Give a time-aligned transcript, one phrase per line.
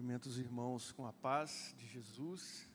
[0.00, 2.66] Cumprimento os irmãos com a paz de Jesus,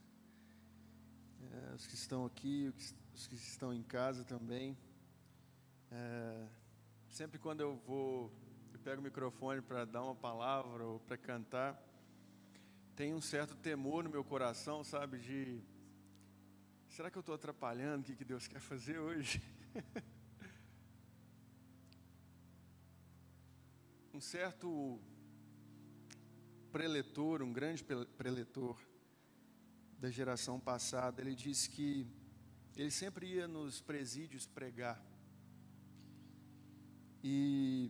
[1.41, 2.71] é, os que estão aqui,
[3.15, 4.77] os que estão em casa também.
[5.89, 6.47] É,
[7.09, 8.31] sempre quando eu vou,
[8.71, 11.81] eu pego o microfone para dar uma palavra ou para cantar,
[12.95, 15.63] tem um certo temor no meu coração, sabe, de
[16.89, 19.41] será que eu estou atrapalhando o que, que Deus quer fazer hoje?
[24.13, 25.01] um certo
[26.75, 27.85] preletor, um grande
[28.17, 28.77] preletor
[29.97, 32.05] da geração passada, ele disse que
[32.75, 35.01] ele sempre ia nos presídios pregar.
[37.23, 37.89] E,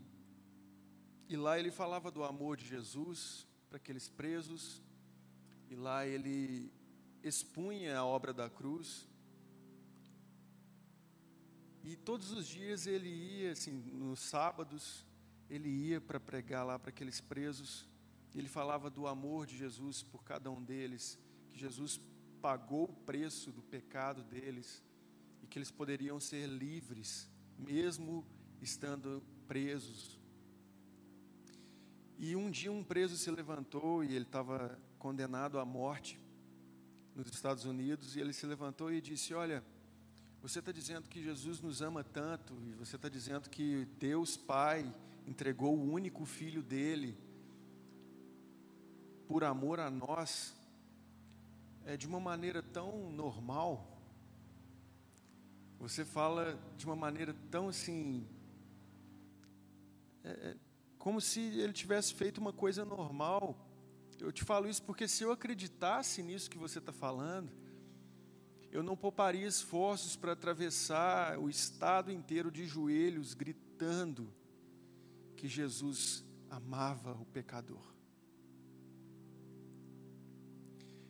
[1.27, 4.83] e lá ele falava do amor de Jesus para aqueles presos,
[5.67, 6.71] e lá ele
[7.23, 9.09] expunha a obra da cruz.
[11.83, 15.03] E todos os dias ele ia, assim, nos sábados,
[15.49, 17.94] ele ia para pregar lá para aqueles presos.
[18.39, 21.17] Ele falava do amor de Jesus por cada um deles,
[21.49, 22.01] que Jesus
[22.41, 24.83] pagou o preço do pecado deles
[25.41, 28.25] e que eles poderiam ser livres, mesmo
[28.61, 30.19] estando presos.
[32.17, 36.19] E um dia um preso se levantou e ele estava condenado à morte
[37.15, 39.63] nos Estados Unidos, e ele se levantou e disse: Olha,
[40.41, 44.93] você está dizendo que Jesus nos ama tanto, e você está dizendo que Deus Pai
[45.25, 47.17] entregou o único filho dele
[49.27, 50.55] por amor a nós,
[51.85, 53.91] é de uma maneira tão normal.
[55.79, 58.27] Você fala de uma maneira tão assim,
[60.23, 60.55] é, é,
[60.97, 63.55] como se ele tivesse feito uma coisa normal.
[64.19, 67.51] Eu te falo isso porque se eu acreditasse nisso que você está falando,
[68.71, 74.33] eu não pouparia esforços para atravessar o estado inteiro de joelhos, gritando
[75.37, 77.94] que Jesus amava o pecador.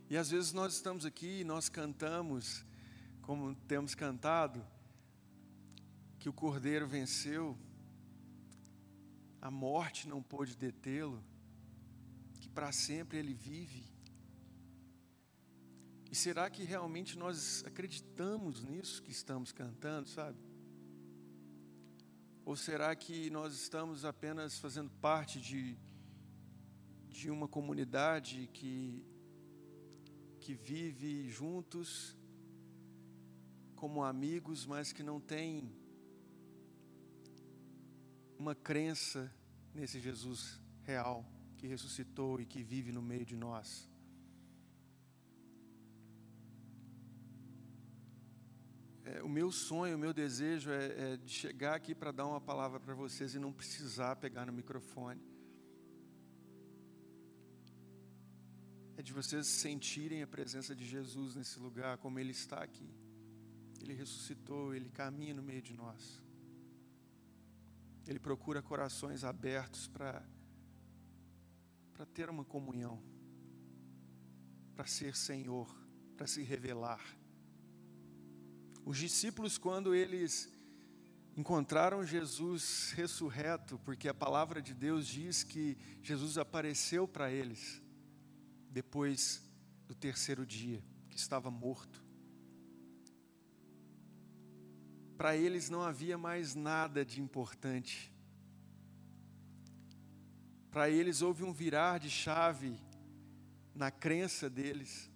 [0.07, 2.63] E às vezes nós estamos aqui e nós cantamos,
[3.23, 4.63] como temos cantado,
[6.19, 7.57] que o Cordeiro venceu,
[9.41, 11.23] a morte não pôde detê-lo,
[12.39, 13.83] que para sempre ele vive.
[16.11, 20.37] E será que realmente nós acreditamos nisso que estamos cantando, sabe?
[22.45, 25.75] Ou será que nós estamos apenas fazendo parte de,
[27.09, 29.03] de uma comunidade que
[30.45, 32.15] que vive juntos
[33.75, 35.75] como amigos, mas que não tem
[38.37, 39.33] uma crença
[39.73, 41.25] nesse Jesus real
[41.57, 43.89] que ressuscitou e que vive no meio de nós.
[49.03, 52.39] É, o meu sonho, o meu desejo é, é de chegar aqui para dar uma
[52.39, 55.34] palavra para vocês e não precisar pegar no microfone
[59.05, 62.89] de vocês sentirem a presença de Jesus nesse lugar, como Ele está aqui.
[63.79, 66.19] Ele ressuscitou, Ele caminha no meio de nós.
[68.07, 70.23] Ele procura corações abertos para
[71.93, 73.01] para ter uma comunhão,
[74.75, 75.73] para ser Senhor,
[76.17, 77.01] para se revelar.
[78.83, 80.51] Os discípulos, quando eles
[81.37, 87.81] encontraram Jesus ressurreto, porque a palavra de Deus diz que Jesus apareceu para eles,
[88.75, 89.41] depois
[89.87, 92.03] do terceiro dia, que estava morto.
[95.15, 98.13] Para eles não havia mais nada de importante.
[100.69, 102.77] Para eles houve um virar de chave
[103.73, 105.09] na crença deles.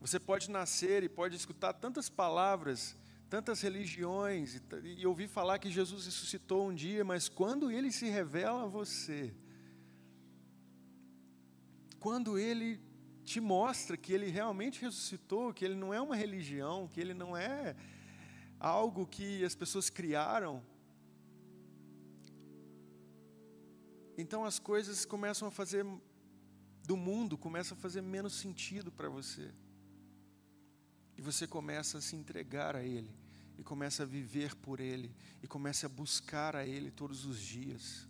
[0.00, 2.96] Você pode nascer e pode escutar tantas palavras,
[3.28, 8.08] tantas religiões, e, e ouvir falar que Jesus ressuscitou um dia, mas quando ele se
[8.08, 9.34] revela a você,
[12.02, 12.80] quando ele
[13.24, 17.36] te mostra que ele realmente ressuscitou, que ele não é uma religião, que ele não
[17.36, 17.76] é
[18.58, 20.60] algo que as pessoas criaram.
[24.18, 25.86] Então as coisas começam a fazer
[26.84, 29.48] do mundo começam a fazer menos sentido para você.
[31.16, 33.14] E você começa a se entregar a ele
[33.56, 38.08] e começa a viver por ele e começa a buscar a ele todos os dias.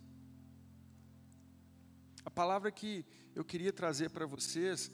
[2.25, 4.91] A palavra que eu queria trazer para vocês,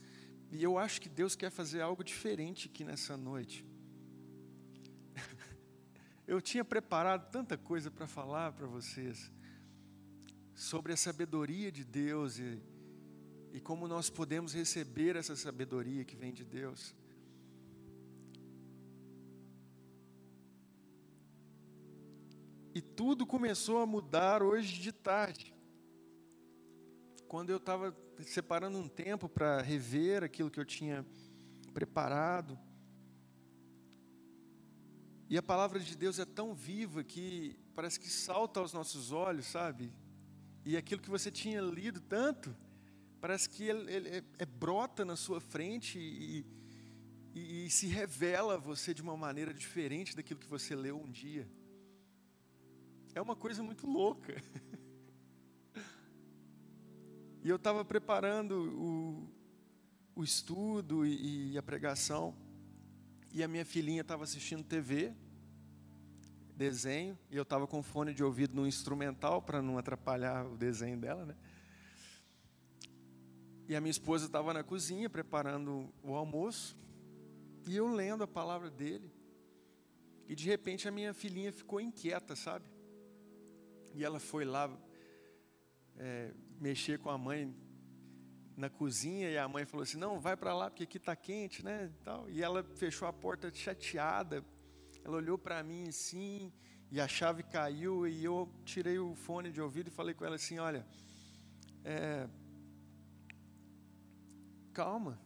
[0.51, 3.65] e eu acho que Deus quer fazer algo diferente aqui nessa noite.
[6.25, 9.31] Eu tinha preparado tanta coisa para falar para vocês
[10.53, 12.61] sobre a sabedoria de Deus e,
[13.51, 16.95] e como nós podemos receber essa sabedoria que vem de Deus.
[22.75, 25.58] E tudo começou a mudar hoje de tarde
[27.29, 31.05] quando eu estava separando um tempo para rever aquilo que eu tinha
[31.75, 32.57] preparado,
[35.29, 39.45] e a palavra de Deus é tão viva que parece que salta aos nossos olhos,
[39.45, 39.93] sabe?
[40.65, 42.55] E aquilo que você tinha lido tanto,
[43.21, 46.43] parece que ele, ele, ele é, brota na sua frente e,
[47.35, 51.11] e, e se revela a você de uma maneira diferente daquilo que você leu um
[51.11, 51.47] dia.
[53.13, 54.35] É uma coisa muito louca.
[57.49, 59.27] E eu estava preparando o,
[60.15, 62.37] o estudo e, e a pregação,
[63.33, 65.15] e a minha filhinha estava assistindo TV,
[66.55, 70.99] desenho, e eu estava com fone de ouvido no instrumental para não atrapalhar o desenho
[70.99, 71.35] dela, né?
[73.67, 76.77] E a minha esposa estava na cozinha preparando o almoço,
[77.67, 79.11] e eu lendo a palavra dele.
[80.27, 82.65] E de repente a minha filhinha ficou inquieta, sabe?
[83.95, 84.69] E ela foi lá
[85.97, 87.55] é, mexer com a mãe
[88.55, 91.63] na cozinha e a mãe falou assim: "Não, vai para lá porque aqui está quente,
[91.63, 92.29] né?" E, tal.
[92.29, 94.43] e ela fechou a porta chateada.
[95.03, 96.51] Ela olhou para mim assim
[96.91, 100.35] e a chave caiu e eu tirei o fone de ouvido e falei com ela
[100.35, 100.85] assim: "Olha,
[101.83, 102.27] é,
[104.73, 105.19] calma,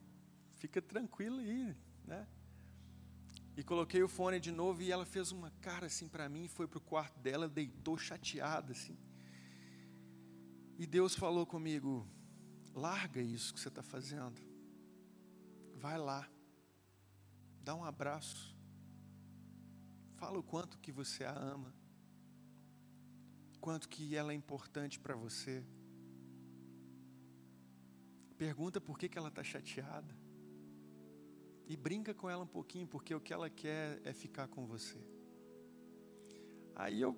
[0.56, 1.76] fica tranquila aí,
[2.06, 2.28] né?"
[3.56, 6.68] E coloquei o fone de novo e ela fez uma cara assim para mim, foi
[6.68, 8.98] para o quarto dela, deitou chateada assim.
[10.78, 12.08] E Deus falou comigo:
[12.74, 14.42] larga isso que você está fazendo,
[15.76, 16.28] vai lá,
[17.62, 18.56] dá um abraço,
[20.16, 21.74] fala o quanto que você a ama,
[23.60, 25.64] quanto que ela é importante para você.
[28.38, 30.14] Pergunta por que, que ela está chateada.
[31.66, 35.00] E brinca com ela um pouquinho, porque o que ela quer é ficar com você.
[36.76, 37.16] Aí eu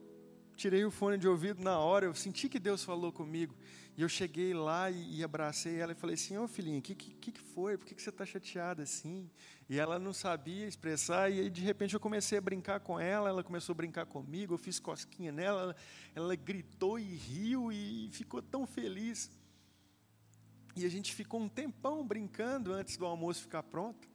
[0.56, 3.56] tirei o fone de ouvido na hora, eu senti que Deus falou comigo.
[3.98, 6.82] E eu cheguei lá e, e abracei ela e falei assim: Ô oh, filhinha, o
[6.82, 7.78] que, que, que foi?
[7.78, 9.30] Por que, que você está chateada assim?
[9.70, 13.30] E ela não sabia expressar, e aí de repente eu comecei a brincar com ela,
[13.30, 15.76] ela começou a brincar comigo, eu fiz cosquinha nela, ela,
[16.14, 19.32] ela gritou e riu e ficou tão feliz.
[20.76, 24.10] E a gente ficou um tempão brincando antes do almoço ficar pronto.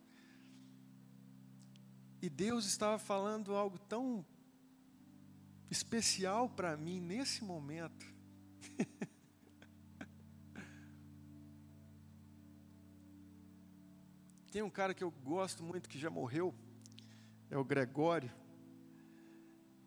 [2.20, 4.24] E Deus estava falando algo tão
[5.70, 8.04] especial para mim nesse momento.
[14.50, 16.52] Tem um cara que eu gosto muito que já morreu,
[17.48, 18.32] é o Gregório.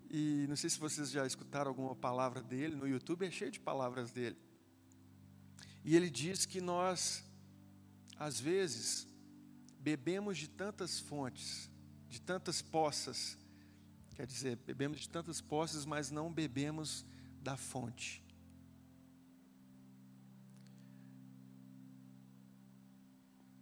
[0.09, 3.59] E não sei se vocês já escutaram alguma palavra dele, no YouTube é cheio de
[3.59, 4.37] palavras dele.
[5.83, 7.25] E ele diz que nós,
[8.17, 9.05] às vezes,
[9.79, 11.69] bebemos de tantas fontes,
[12.07, 13.37] de tantas poças.
[14.15, 17.05] Quer dizer, bebemos de tantas poças, mas não bebemos
[17.41, 18.23] da fonte.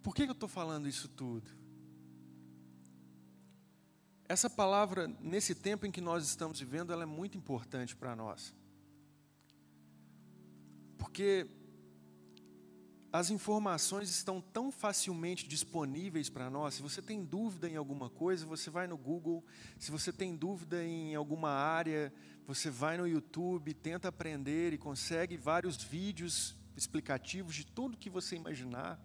[0.04, 1.50] Por que eu estou falando isso tudo?
[4.28, 8.54] Essa palavra, nesse tempo em que nós estamos vivendo, ela é muito importante para nós.
[10.98, 11.48] Porque
[13.14, 16.76] as informações estão tão facilmente disponíveis para nós.
[16.76, 19.44] Se você tem dúvida em alguma coisa, você vai no Google.
[19.78, 22.14] Se você tem dúvida em alguma área,
[22.48, 28.38] você vai no YouTube, tenta aprender e consegue vários vídeos explicativos de tudo que você
[28.38, 28.98] imaginar.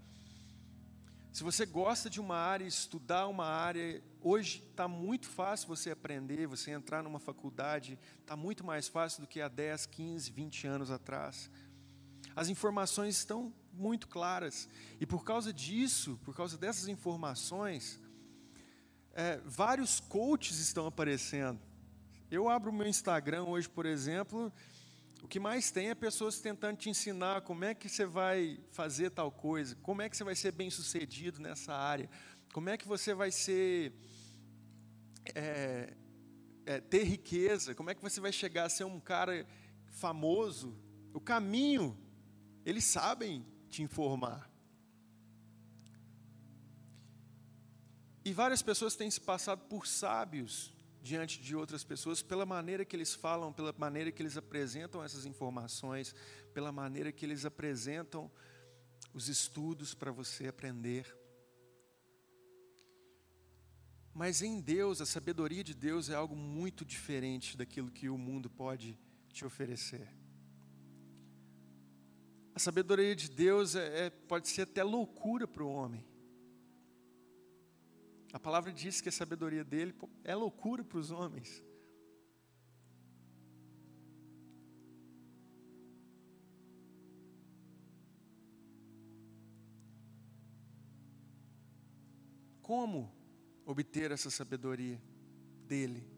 [1.32, 6.46] Se você gosta de uma área, estudar uma área, hoje está muito fácil você aprender,
[6.46, 10.90] você entrar numa faculdade, está muito mais fácil do que há 10, 15, 20 anos
[10.92, 11.50] atrás.
[12.34, 14.68] As informações estão muito claras.
[15.00, 18.00] E por causa disso, por causa dessas informações,
[19.12, 21.60] é, vários coaches estão aparecendo.
[22.30, 24.52] Eu abro o meu Instagram hoje, por exemplo,
[25.22, 29.10] o que mais tem é pessoas tentando te ensinar como é que você vai fazer
[29.10, 32.08] tal coisa, como é que você vai ser bem sucedido nessa área,
[32.52, 33.92] como é que você vai ser.
[35.34, 35.92] É,
[36.64, 39.46] é, ter riqueza, como é que você vai chegar a ser um cara
[39.86, 40.76] famoso.
[41.12, 41.96] O caminho,
[42.64, 43.44] eles sabem
[43.76, 44.50] te informar.
[48.24, 52.96] E várias pessoas têm se passado por sábios diante de outras pessoas pela maneira que
[52.96, 56.14] eles falam, pela maneira que eles apresentam essas informações,
[56.52, 58.30] pela maneira que eles apresentam
[59.12, 61.14] os estudos para você aprender.
[64.12, 68.48] Mas em Deus, a sabedoria de Deus é algo muito diferente daquilo que o mundo
[68.48, 68.98] pode
[69.30, 70.08] te oferecer.
[72.56, 76.02] A sabedoria de Deus é, é pode ser até loucura para o homem.
[78.32, 79.94] A palavra diz que a sabedoria dele
[80.24, 81.62] é loucura para os homens.
[92.62, 93.14] Como
[93.66, 94.98] obter essa sabedoria
[95.66, 96.08] dele?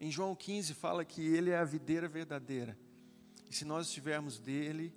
[0.00, 2.76] Em João 15 fala que ele é a videira verdadeira
[3.52, 4.94] e se nós estivermos dele,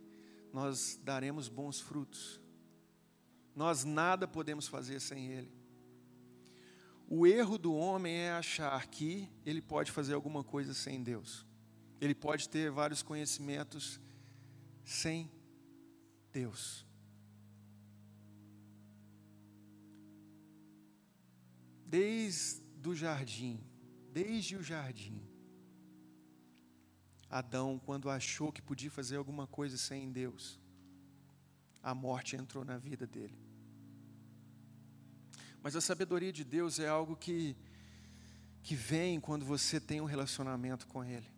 [0.53, 2.39] nós daremos bons frutos.
[3.53, 5.51] Nós nada podemos fazer sem ele.
[7.05, 11.45] O erro do homem é achar que ele pode fazer alguma coisa sem Deus.
[11.99, 13.99] Ele pode ter vários conhecimentos
[14.85, 15.29] sem
[16.31, 16.85] Deus.
[21.85, 23.61] Desde o jardim,
[24.13, 25.24] desde o jardim,
[27.37, 30.57] Adão, quando achou que podia fazer alguma coisa sem Deus,
[31.83, 33.37] a morte entrou na vida dele.
[35.61, 37.57] Mas a sabedoria de Deus é algo que,
[38.63, 41.29] que vem quando você tem um relacionamento com Ele.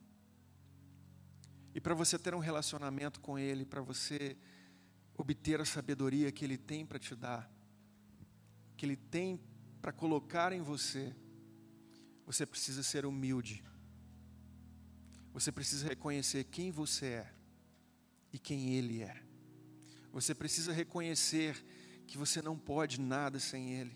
[1.73, 4.37] E para você ter um relacionamento com Ele, para você
[5.17, 7.51] obter a sabedoria que Ele tem para te dar,
[8.75, 9.41] que Ele tem
[9.81, 11.15] para colocar em você,
[12.23, 13.63] você precisa ser humilde.
[15.37, 17.33] Você precisa reconhecer quem você é
[18.33, 19.21] e quem Ele é.
[20.11, 21.63] Você precisa reconhecer
[22.07, 23.95] que você não pode nada sem Ele.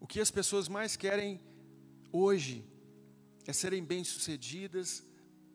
[0.00, 1.40] O que as pessoas mais querem
[2.10, 2.68] hoje
[3.46, 5.04] é serem bem-sucedidas,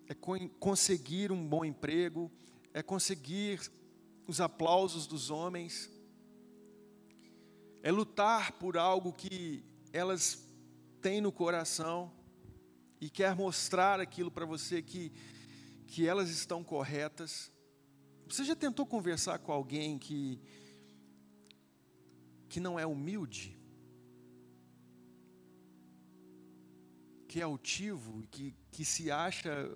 [0.08, 2.32] é conseguir um bom emprego,
[2.74, 3.60] é conseguir
[4.29, 5.91] os aplausos dos homens,
[7.84, 10.44] é lutar por algo que elas
[11.05, 12.12] têm no coração
[13.00, 15.13] e quer mostrar aquilo para você que,
[15.85, 17.51] que elas estão corretas.
[18.27, 20.41] Você já tentou conversar com alguém que,
[22.50, 23.55] que não é humilde?
[27.27, 29.69] que é altivo, que, que se acha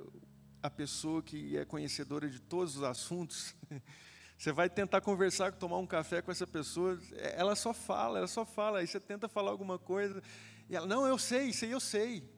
[0.63, 3.53] a pessoa que é conhecedora de todos os assuntos,
[4.37, 6.97] você vai tentar conversar, tomar um café com essa pessoa,
[7.35, 10.23] ela só fala, ela só fala, aí você tenta falar alguma coisa,
[10.69, 12.29] e ela, não, eu sei, isso aí eu sei.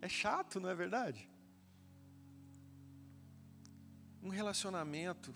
[0.00, 1.28] É chato, não é verdade?
[4.22, 5.34] Um relacionamento,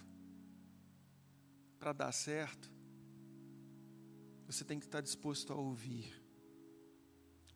[1.78, 2.72] para dar certo,
[4.46, 6.22] você tem que estar disposto a ouvir.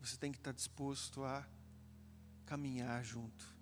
[0.01, 1.49] Você tem que estar disposto a
[2.45, 3.57] caminhar junto.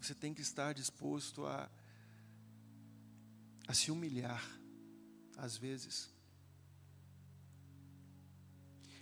[0.00, 1.70] Você tem que estar disposto a,
[3.66, 4.42] a se humilhar,
[5.36, 6.14] às vezes.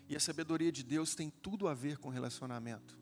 [0.08, 2.98] E a sabedoria de Deus tem tudo a ver com relacionamento.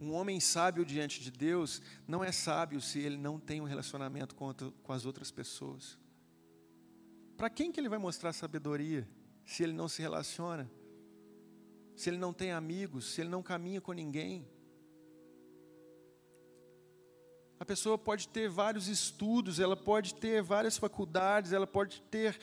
[0.00, 4.34] Um homem sábio diante de Deus não é sábio se ele não tem um relacionamento
[4.34, 5.98] com, as outras pessoas.
[7.36, 9.08] Para quem que ele vai mostrar sabedoria
[9.44, 10.70] se ele não se relaciona?
[11.96, 14.46] se ele não tem amigos, se ele não caminha com ninguém.
[17.58, 22.38] A pessoa pode ter vários estudos, ela pode ter várias faculdades, ela pode ter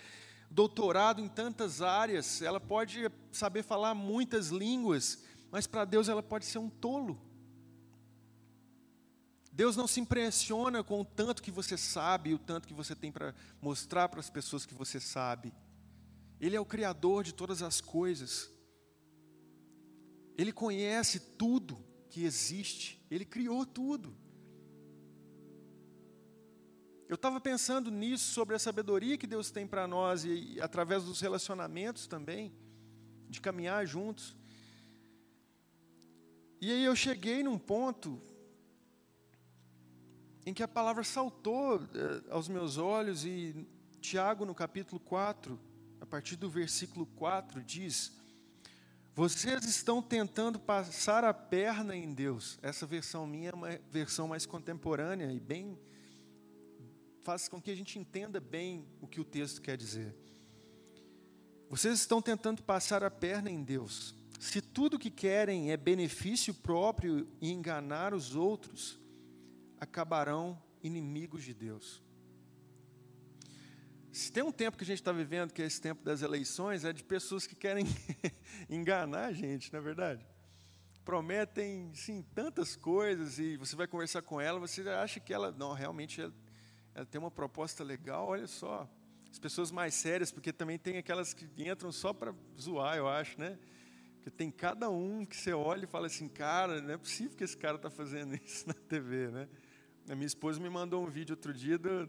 [0.53, 6.45] doutorado em tantas áreas, ela pode saber falar muitas línguas, mas para Deus ela pode
[6.45, 7.19] ser um tolo.
[9.51, 12.95] Deus não se impressiona com o tanto que você sabe e o tanto que você
[12.95, 15.53] tem para mostrar para as pessoas que você sabe.
[16.39, 18.49] Ele é o Criador de todas as coisas.
[20.37, 21.77] Ele conhece tudo
[22.09, 24.15] que existe, ele criou tudo.
[27.13, 31.03] Eu estava pensando nisso, sobre a sabedoria que Deus tem para nós, e, e através
[31.03, 32.51] dos relacionamentos também,
[33.29, 34.35] de caminhar juntos.
[36.59, 38.19] E aí eu cheguei num ponto
[40.43, 43.63] em que a palavra saltou eh, aos meus olhos, e
[44.01, 45.59] Tiago, no capítulo 4,
[46.01, 48.11] a partir do versículo 4, diz:
[49.13, 52.57] vocês estão tentando passar a perna em Deus.
[52.63, 55.77] Essa versão minha é uma versão mais contemporânea e bem
[57.23, 60.13] faz com que a gente entenda bem o que o texto quer dizer.
[61.69, 64.13] Vocês estão tentando passar a perna em Deus.
[64.39, 68.99] Se tudo que querem é benefício próprio e enganar os outros,
[69.79, 72.03] acabarão inimigos de Deus.
[74.11, 76.83] Se tem um tempo que a gente está vivendo, que é esse tempo das eleições,
[76.83, 77.85] é de pessoas que querem
[78.69, 80.27] enganar a gente, não é verdade?
[81.03, 85.73] Prometem, sim, tantas coisas e você vai conversar com ela, você acha que ela, não,
[85.73, 86.21] realmente
[86.95, 88.89] ela tem uma proposta legal, olha só.
[89.31, 93.39] As pessoas mais sérias, porque também tem aquelas que entram só para zoar, eu acho,
[93.39, 93.57] né?
[94.15, 97.43] Porque tem cada um que você olha e fala assim, cara, não é possível que
[97.43, 99.49] esse cara está fazendo isso na TV, né?
[100.07, 102.07] A minha esposa me mandou um vídeo outro dia do,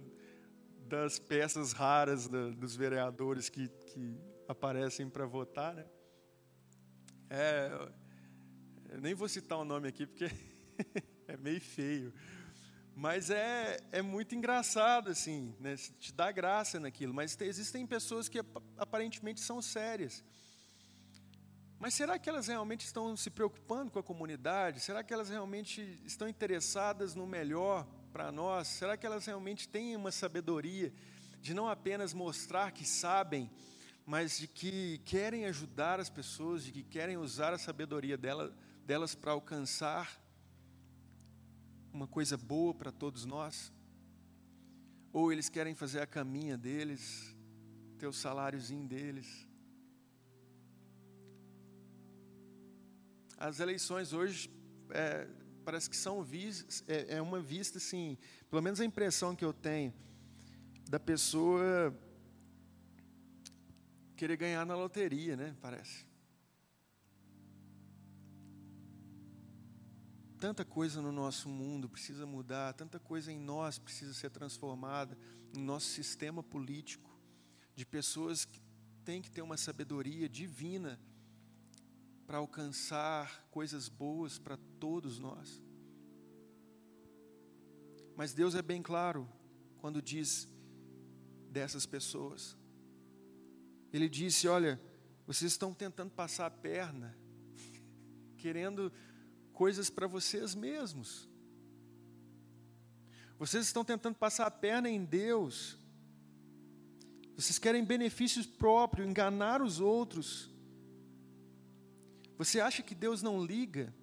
[0.87, 5.87] das peças raras dos vereadores que, que aparecem para votar, né?
[7.31, 7.71] É,
[8.91, 10.31] eu nem vou citar o nome aqui porque
[11.27, 12.13] é meio feio,
[12.97, 15.77] Mas é, é muito engraçado, assim, né?
[15.77, 17.13] te dá graça naquilo.
[17.13, 18.39] Mas existem pessoas que
[18.79, 20.23] aparentemente são sérias.
[21.79, 24.81] Mas será que elas realmente estão se preocupando com a comunidade?
[24.81, 28.69] Será que elas realmente estão interessadas no melhor para nós?
[28.69, 30.93] Será que elas realmente têm uma sabedoria
[31.41, 33.51] de não apenas mostrar que sabem,
[34.07, 39.15] mas de que querem ajudar as pessoas, de que querem usar a sabedoria dela, delas
[39.15, 40.24] para alcançar
[41.95, 43.73] uma coisa boa para todos nós?
[45.13, 47.37] Ou eles querem fazer a caminha deles,
[47.99, 49.49] ter o saláriozinho deles?
[53.39, 54.51] As eleições hoje
[54.91, 55.29] é,
[55.65, 58.19] parece que são vistas, é, é uma vista assim,
[58.51, 59.95] pelo menos a impressão que eu tenho
[60.89, 61.97] da pessoa
[64.17, 65.57] querer ganhar na loteria, né?
[65.61, 66.05] Parece.
[70.45, 75.17] Tanta coisa no nosso mundo precisa mudar, tanta coisa em nós precisa ser transformada,
[75.55, 77.11] no nosso sistema político,
[77.75, 78.61] de pessoas que
[79.07, 81.01] têm que ter uma sabedoria divina
[82.27, 85.63] para alcançar coisas boas para todos nós.
[88.15, 89.27] Mas Deus é bem claro
[89.79, 90.47] quando diz
[91.51, 92.55] dessas pessoas.
[93.91, 94.79] Ele disse: Olha,
[95.27, 97.17] vocês estão tentando passar a perna,
[98.37, 98.93] querendo
[99.55, 101.29] coisas para vocês mesmos.
[103.39, 105.79] Vocês estão tentando passar a perna em Deus.
[107.37, 110.51] Vocês querem benefícios próprios, enganar os outros.
[112.37, 113.95] Você acha que Deus não liga?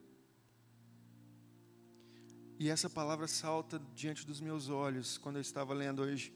[2.60, 6.34] E essa palavra salta diante dos meus olhos quando eu estava lendo hoje,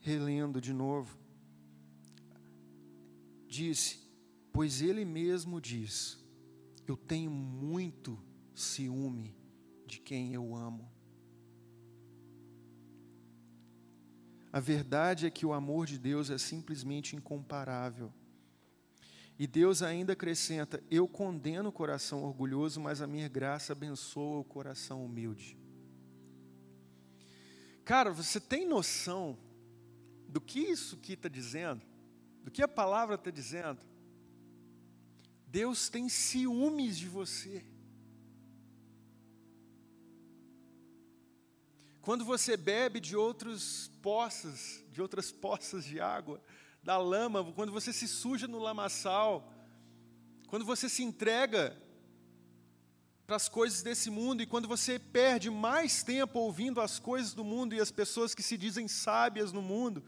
[0.00, 1.18] relendo de novo.
[3.46, 4.00] Disse:
[4.52, 6.21] Pois Ele mesmo diz:
[6.86, 8.18] eu tenho muito
[8.54, 9.36] ciúme
[9.86, 10.90] de quem eu amo.
[14.52, 18.12] A verdade é que o amor de Deus é simplesmente incomparável.
[19.38, 24.44] E Deus ainda acrescenta: Eu condeno o coração orgulhoso, mas a minha graça abençoa o
[24.44, 25.58] coração humilde.
[27.84, 29.38] Cara, você tem noção
[30.28, 31.82] do que isso aqui está dizendo?
[32.44, 33.80] Do que a palavra está dizendo?
[35.52, 37.62] Deus tem ciúmes de você.
[42.00, 46.42] Quando você bebe de outros poças, de outras poças de água,
[46.82, 49.52] da lama, quando você se suja no lamaçal,
[50.48, 51.76] quando você se entrega
[53.26, 57.44] para as coisas desse mundo e quando você perde mais tempo ouvindo as coisas do
[57.44, 60.02] mundo e as pessoas que se dizem sábias no mundo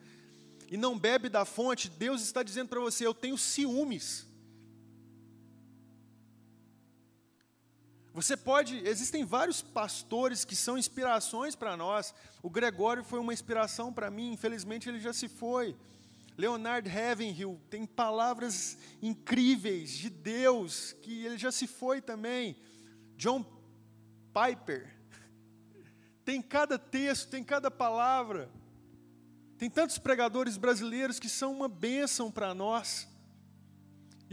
[0.71, 4.33] e não bebe da fonte, Deus está dizendo para você: eu tenho ciúmes.
[8.15, 12.15] Você pode, existem vários pastores que são inspirações para nós.
[12.45, 15.77] O Gregório foi uma inspiração para mim, infelizmente ele já se foi.
[16.39, 22.57] Leonard Ravenhill tem palavras incríveis de Deus, que ele já se foi também.
[23.17, 23.45] John
[24.33, 24.95] Piper.
[26.25, 28.49] Tem cada texto, tem cada palavra.
[29.59, 33.09] Tem tantos pregadores brasileiros que são uma bênção para nós.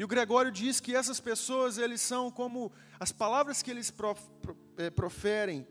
[0.02, 3.94] E o Gregório diz que essas pessoas, eles são como as palavras que eles
[4.76, 5.68] é, proferem,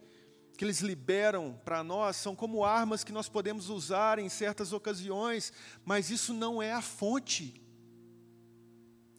[0.57, 5.53] que eles liberam para nós, são como armas que nós podemos usar em certas ocasiões,
[5.85, 7.61] mas isso não é a fonte.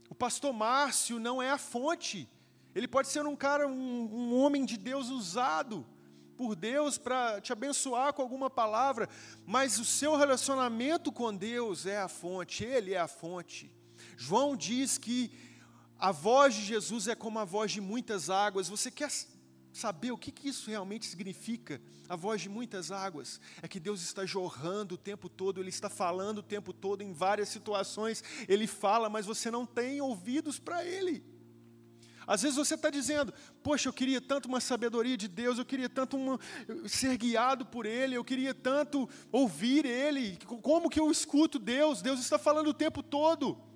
[0.10, 2.30] O pastor Márcio não é a fonte.
[2.74, 5.86] Ele pode ser um cara, um, um homem de Deus usado
[6.38, 9.10] por Deus para te abençoar com alguma palavra,
[9.45, 13.81] mas o seu relacionamento com Deus é a fonte, Ele é a fonte.
[14.17, 15.32] João diz que
[15.97, 18.67] a voz de Jesus é como a voz de muitas águas.
[18.67, 19.12] Você quer
[19.71, 21.82] saber o que, que isso realmente significa?
[22.10, 25.89] A voz de muitas águas é que Deus está jorrando o tempo todo, Ele está
[25.89, 28.24] falando o tempo todo em várias situações.
[28.47, 31.24] Ele fala, mas você não tem ouvidos para Ele.
[32.28, 35.89] Às vezes você está dizendo, poxa, eu queria tanto uma sabedoria de Deus, eu queria
[35.89, 36.39] tanto uma,
[36.88, 40.38] ser guiado por Ele, eu queria tanto ouvir Ele.
[40.45, 42.02] Como que eu escuto Deus?
[42.02, 43.70] Deus está falando o tempo todo.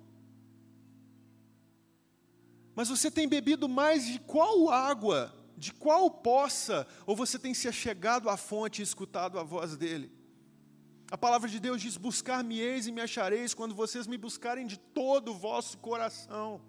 [2.76, 7.66] Mas você tem bebido mais de qual água, de qual poça, ou você tem se
[7.66, 10.12] achegado à fonte e escutado a voz dele?
[11.10, 15.30] A palavra de Deus diz: Buscar-me-eis e me achareis quando vocês me buscarem de todo
[15.30, 16.60] o vosso coração.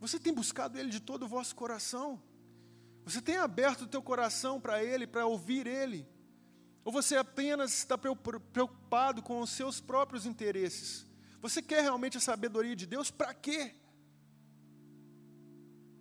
[0.00, 2.20] Você tem buscado Ele de todo o vosso coração?
[3.04, 6.08] Você tem aberto o teu coração para Ele, para ouvir Ele?
[6.84, 11.06] Ou você apenas está preocupado com os seus próprios interesses?
[11.40, 13.12] Você quer realmente a sabedoria de Deus?
[13.12, 13.76] Para quê?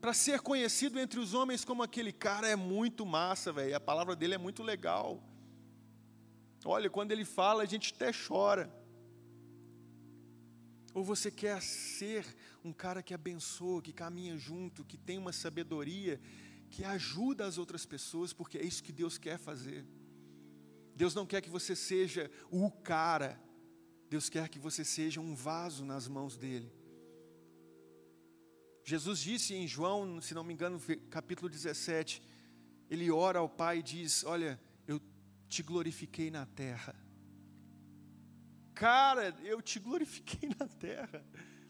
[0.03, 3.73] Para ser conhecido entre os homens como aquele cara é muito massa, velho.
[3.73, 5.23] A palavra dele é muito legal.
[6.65, 8.69] Olha, quando ele fala, a gente até chora.
[10.93, 12.25] Ou você quer ser
[12.65, 16.19] um cara que abençoa, que caminha junto, que tem uma sabedoria,
[16.69, 19.85] que ajuda as outras pessoas, porque é isso que Deus quer fazer.
[20.93, 23.41] Deus não quer que você seja o cara,
[24.09, 26.82] Deus quer que você seja um vaso nas mãos dele.
[28.85, 32.21] Jesus disse em João, se não me engano, capítulo 17,
[32.89, 35.01] ele ora ao Pai e diz: Olha, eu
[35.47, 36.93] te glorifiquei na terra.
[38.75, 41.25] Cara, eu te glorifiquei na terra.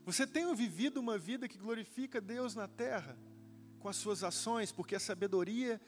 [0.06, 3.18] Você tem vivido uma vida que glorifica Deus na terra,
[3.80, 5.80] com as suas ações, porque a sabedoria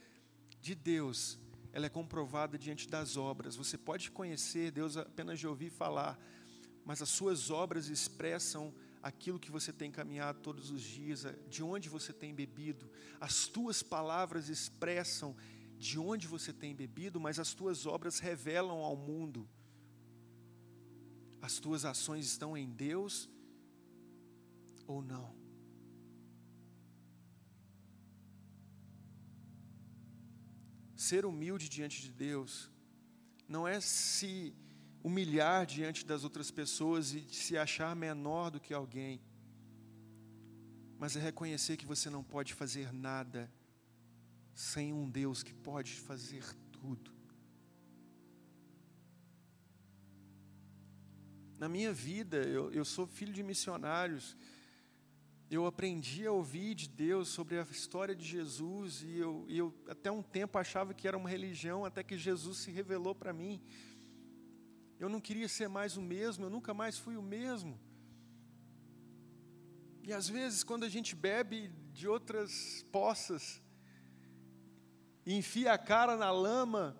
[0.61, 1.39] de Deus,
[1.73, 3.55] ela é comprovada diante das obras.
[3.55, 6.19] Você pode conhecer Deus apenas de ouvir falar,
[6.85, 8.73] mas as suas obras expressam
[9.05, 12.89] aquilo que você tem caminhado todos os dias, de onde você tem bebido.
[13.21, 15.35] As tuas palavras expressam
[15.77, 19.47] de onde você tem bebido, mas as tuas obras revelam ao mundo.
[21.39, 23.29] As tuas ações estão em Deus
[24.87, 25.35] ou não?
[30.95, 32.71] Ser humilde diante de Deus
[33.47, 34.55] não é se
[35.05, 39.21] humilhar diante das outras pessoas e se achar menor do que alguém,
[40.97, 43.47] mas é reconhecer que você não pode fazer nada
[44.55, 47.11] sem um Deus que pode fazer tudo.
[51.59, 54.35] Na minha vida, eu, eu sou filho de missionários,
[55.51, 59.71] eu aprendi a ouvir de Deus sobre a história de Jesus, e eu, e eu
[59.87, 63.61] até um tempo achava que era uma religião, até que Jesus se revelou para mim.
[64.99, 67.79] Eu não queria ser mais o mesmo, eu nunca mais fui o mesmo.
[70.03, 73.61] E às vezes, quando a gente bebe de outras poças,
[75.25, 76.95] e enfia a cara na lama,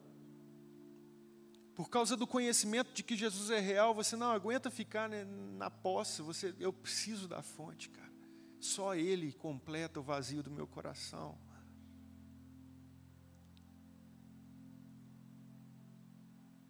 [1.75, 5.69] por causa do conhecimento de que Jesus é real, você não aguenta ficar né, na
[5.69, 8.11] poça, você, eu preciso da fonte, cara.
[8.59, 11.37] Só Ele completa o vazio do meu coração.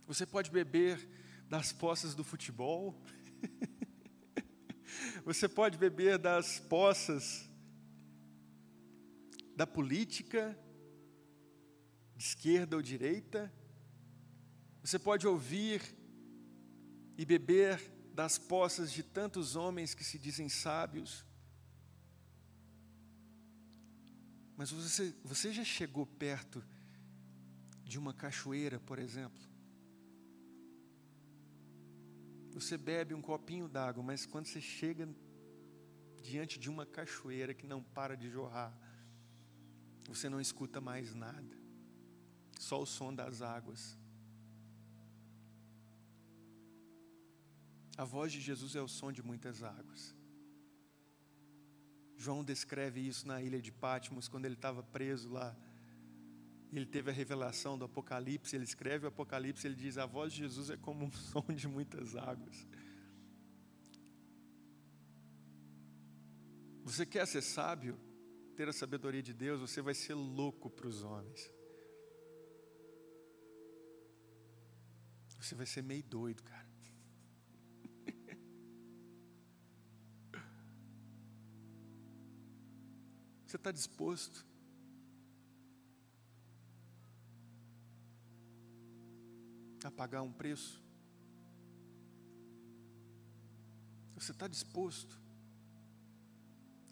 [0.08, 1.08] Você pode beber
[1.50, 2.96] das poças do futebol.
[5.26, 7.50] Você pode beber das poças
[9.56, 10.58] da política,
[12.16, 13.52] de esquerda ou direita.
[14.84, 15.82] Você pode ouvir
[17.18, 17.82] e beber
[18.14, 21.26] das poças de tantos homens que se dizem sábios.
[24.56, 26.64] Mas você, você já chegou perto
[27.84, 29.55] de uma cachoeira, por exemplo?
[32.56, 35.06] Você bebe um copinho d'água, mas quando você chega
[36.24, 38.74] diante de uma cachoeira que não para de jorrar,
[40.08, 41.58] você não escuta mais nada,
[42.58, 43.98] só o som das águas.
[47.98, 50.16] A voz de Jesus é o som de muitas águas.
[52.16, 55.54] João descreve isso na ilha de Patmos, quando ele estava preso lá
[56.78, 60.40] ele teve a revelação do Apocalipse, ele escreve o Apocalipse, ele diz: A voz de
[60.40, 62.68] Jesus é como um som de muitas águas.
[66.84, 68.00] Você quer ser sábio,
[68.56, 71.52] ter a sabedoria de Deus, você vai ser louco para os homens.
[75.40, 76.66] Você vai ser meio doido, cara.
[83.46, 84.46] Você está disposto
[89.88, 90.84] a pagar um preço?
[94.16, 95.20] Você está disposto?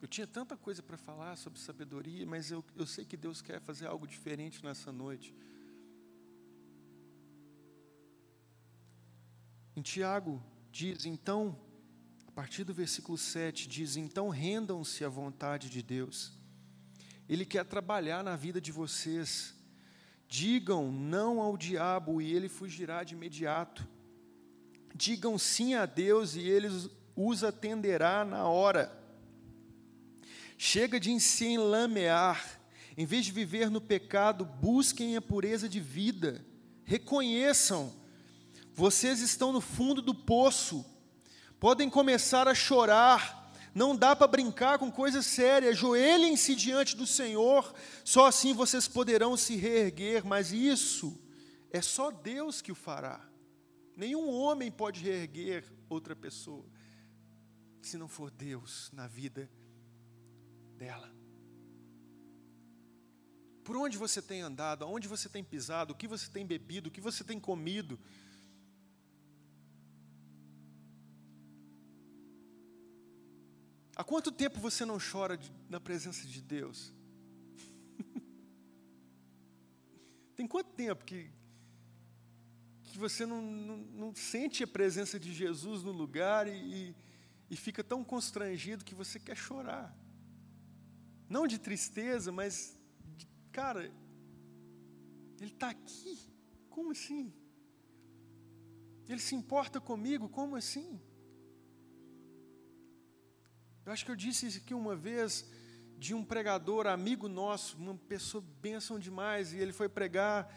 [0.01, 3.61] Eu tinha tanta coisa para falar sobre sabedoria, mas eu, eu sei que Deus quer
[3.61, 5.33] fazer algo diferente nessa noite.
[9.75, 11.57] Em Tiago diz, então,
[12.27, 16.37] a partir do versículo 7, diz: Então rendam-se à vontade de Deus.
[17.27, 19.55] Ele quer trabalhar na vida de vocês
[20.27, 23.87] Digam não ao diabo e ele fugirá de imediato.
[24.95, 26.67] Digam sim a Deus e ele
[27.15, 28.91] os atenderá na hora.
[30.57, 32.59] Chega de se enlamear.
[32.95, 36.45] Em vez de viver no pecado, busquem a pureza de vida.
[36.83, 37.91] Reconheçam,
[38.73, 40.85] vocês estão no fundo do poço.
[41.59, 43.42] Podem começar a chorar,
[43.73, 45.77] não dá para brincar com coisas sérias.
[45.77, 51.19] Joelhem-se diante do Senhor, só assim vocês poderão se reerguer, mas isso
[51.71, 53.19] é só Deus que o fará.
[53.95, 56.65] Nenhum homem pode reerguer outra pessoa,
[57.81, 59.49] se não for Deus na vida
[60.77, 61.11] dela.
[63.63, 66.91] Por onde você tem andado, aonde você tem pisado, o que você tem bebido, o
[66.91, 67.99] que você tem comido.
[73.95, 76.91] Há quanto tempo você não chora de, na presença de Deus?
[80.35, 81.29] tem quanto tempo que,
[82.85, 86.95] que você não, não, não, sente a presença de Jesus no lugar e,
[87.49, 89.95] e, fica tão constrangido que você quer chorar?
[91.29, 92.75] Não de tristeza, mas,
[93.15, 93.91] de, cara,
[95.39, 96.17] Ele está aqui.
[96.67, 97.31] Como assim?
[99.07, 100.27] Ele se importa comigo?
[100.29, 100.99] Como assim?
[103.85, 105.45] Eu acho que eu disse isso aqui uma vez
[105.97, 110.49] de um pregador amigo nosso, uma pessoa bênção demais, e ele foi pregar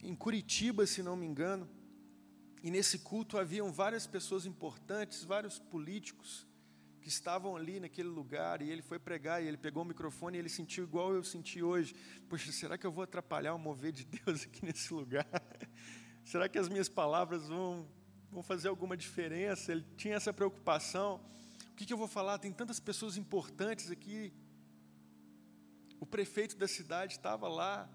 [0.00, 1.68] em Curitiba, se não me engano.
[2.62, 6.46] E nesse culto haviam várias pessoas importantes, vários políticos
[7.00, 10.40] que estavam ali naquele lugar, e ele foi pregar, e ele pegou o microfone e
[10.40, 11.92] ele sentiu igual eu senti hoje.
[12.28, 15.26] Poxa, será que eu vou atrapalhar o mover de Deus aqui nesse lugar?
[16.24, 17.84] será que as minhas palavras vão,
[18.30, 19.72] vão fazer alguma diferença?
[19.72, 21.20] Ele tinha essa preocupação.
[21.72, 22.38] O que, que eu vou falar?
[22.38, 24.32] Tem tantas pessoas importantes aqui.
[25.98, 27.88] O prefeito da cidade estava lá.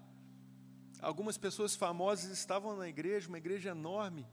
[1.00, 4.26] Algumas pessoas famosas estavam na igreja, uma igreja enorme.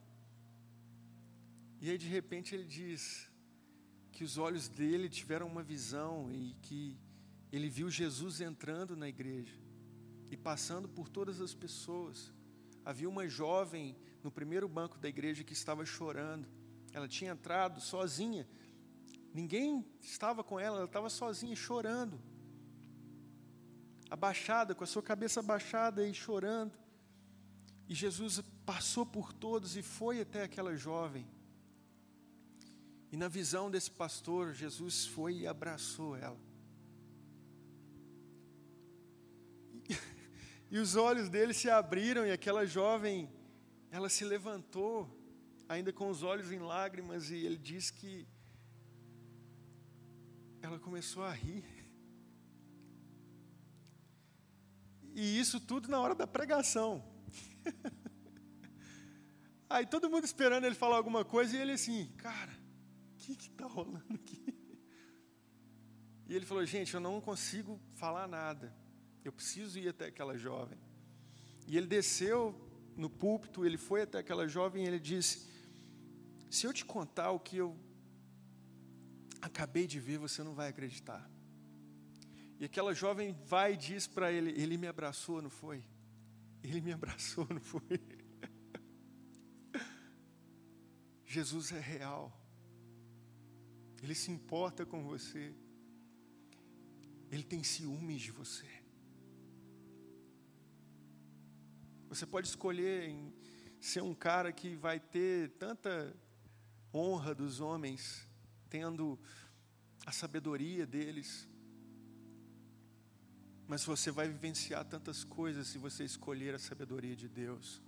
[1.79, 3.29] E aí, de repente, ele diz
[4.11, 6.97] que os olhos dele tiveram uma visão e que
[7.51, 9.55] ele viu Jesus entrando na igreja
[10.31, 12.33] e passando por todas as pessoas.
[12.83, 16.47] Havia uma jovem no primeiro banco da igreja que estava chorando.
[16.91, 18.47] Ela tinha entrado sozinha
[19.35, 22.17] Ninguém estava com ela, ela estava sozinha, chorando.
[24.09, 26.71] Abaixada, com a sua cabeça abaixada e chorando.
[27.89, 31.27] E Jesus passou por todos e foi até aquela jovem.
[33.11, 36.39] E na visão desse pastor, Jesus foi e abraçou ela.
[40.71, 43.29] E, os olhos dele se abriram e aquela jovem,
[43.91, 45.07] ela se levantou,
[45.69, 48.27] ainda com os olhos em lágrimas, e ele disse que
[50.65, 51.63] ela começou a rir.
[55.13, 57.03] E isso tudo na hora da pregação.
[59.69, 62.51] Aí todo mundo esperando ele falar alguma coisa e ele assim, cara,
[63.13, 64.43] o que está rolando aqui?
[66.27, 68.75] E ele falou, gente, eu não consigo falar nada.
[69.23, 70.79] Eu preciso ir até aquela jovem.
[71.67, 72.53] E ele desceu
[72.95, 75.47] no púlpito, ele foi até aquela jovem e ele disse:
[76.49, 77.75] Se eu te contar o que eu
[79.45, 81.29] acabei de ver, você não vai acreditar.
[82.59, 85.83] E aquela jovem vai e diz para ele: Ele me abraçou, não foi?
[86.63, 87.81] Ele me abraçou, não foi?
[91.25, 92.35] Jesus é real.
[94.01, 95.53] Ele se importa com você.
[97.31, 98.67] Ele tem ciúmes de você.
[102.07, 103.33] Você pode escolher em
[103.79, 106.15] ser um cara que vai ter tanta
[106.93, 108.24] honra dos homens
[108.75, 109.17] tendo
[110.05, 111.47] a sabedoria deles.
[113.65, 117.81] Mas você vai vivenciar tantas coisas se você escolher a sabedoria de Deus.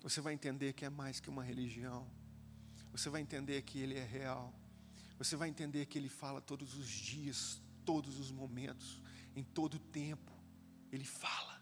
[0.00, 2.08] Você vai entender que é mais que uma religião.
[2.92, 4.54] Você vai entender que Ele é real.
[5.18, 9.02] Você vai entender que Ele fala todos os dias, todos os momentos,
[9.34, 10.32] em todo o tempo.
[10.92, 11.53] Ele fala.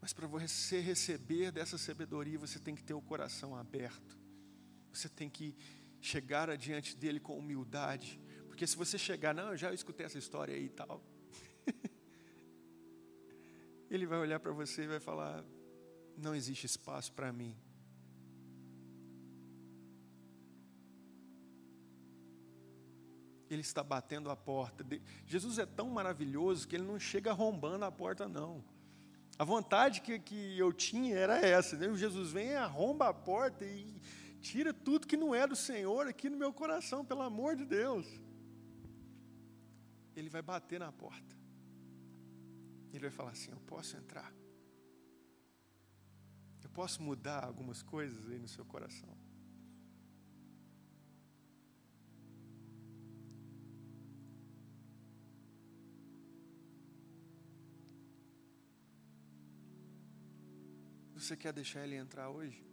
[0.00, 4.18] Mas para você receber dessa sabedoria, você tem que ter o coração aberto.
[4.92, 5.54] Você tem que
[6.00, 8.18] chegar adiante dele com humildade.
[8.48, 11.04] Porque se você chegar, não, eu já escutei essa história aí e tal.
[13.90, 15.44] ele vai olhar para você e vai falar:
[16.16, 17.54] não existe espaço para mim.
[23.50, 24.86] Ele está batendo a porta.
[25.26, 28.64] Jesus é tão maravilhoso que ele não chega arrombando a porta, não.
[29.40, 31.74] A vontade que, que eu tinha era essa.
[31.74, 31.90] Né?
[31.94, 33.98] Jesus vem, arromba a porta e
[34.42, 38.06] tira tudo que não é do Senhor aqui no meu coração, pelo amor de Deus.
[40.14, 41.34] Ele vai bater na porta.
[42.92, 44.30] Ele vai falar assim: Eu posso entrar.
[46.62, 49.16] Eu posso mudar algumas coisas aí no seu coração.
[61.20, 62.64] Você quer deixar ele entrar hoje?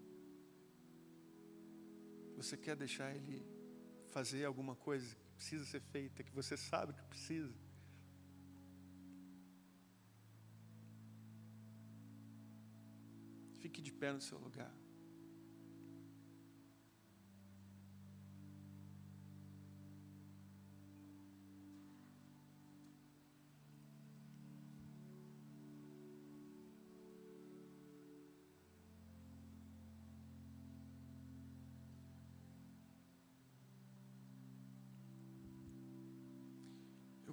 [2.38, 3.46] Você quer deixar ele
[4.08, 7.54] fazer alguma coisa que precisa ser feita, que você sabe que precisa?
[13.60, 14.74] Fique de pé no seu lugar.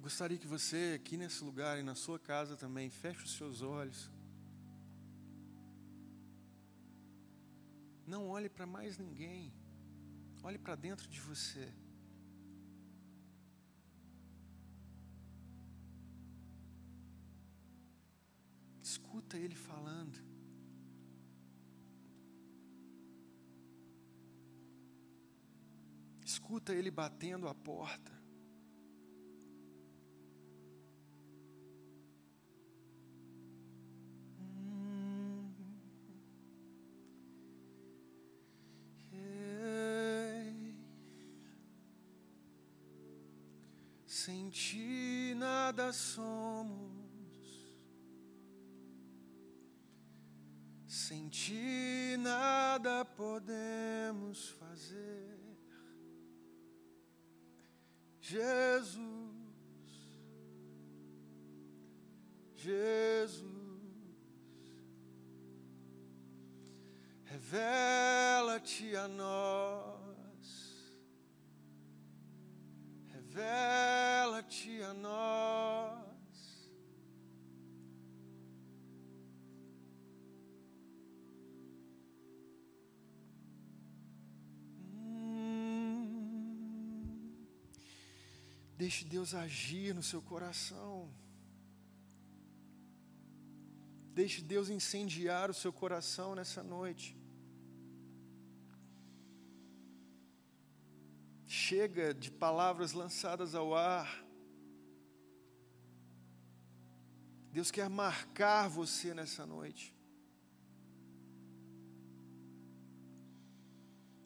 [0.05, 4.07] Gostaria que você, aqui nesse lugar e na sua casa também, feche os seus olhos.
[8.05, 9.51] Não olhe para mais ninguém.
[10.43, 11.73] Olhe para dentro de você.
[18.83, 20.23] Escuta Ele falando.
[26.23, 28.14] Escuta Ele batendo a porta.
[44.25, 47.75] Sem ti nada somos.
[50.87, 55.37] Sem ti nada podemos fazer.
[58.19, 58.97] Jesus,
[62.55, 63.45] Jesus,
[67.25, 69.95] revela-te a nós,
[74.55, 76.15] revela-te a nós.
[88.77, 91.09] Deixe Deus agir no seu coração.
[94.13, 97.17] Deixe Deus incendiar o seu coração nessa noite.
[101.45, 104.24] Chega de palavras lançadas ao ar.
[107.55, 109.95] Deus quer marcar você nessa noite.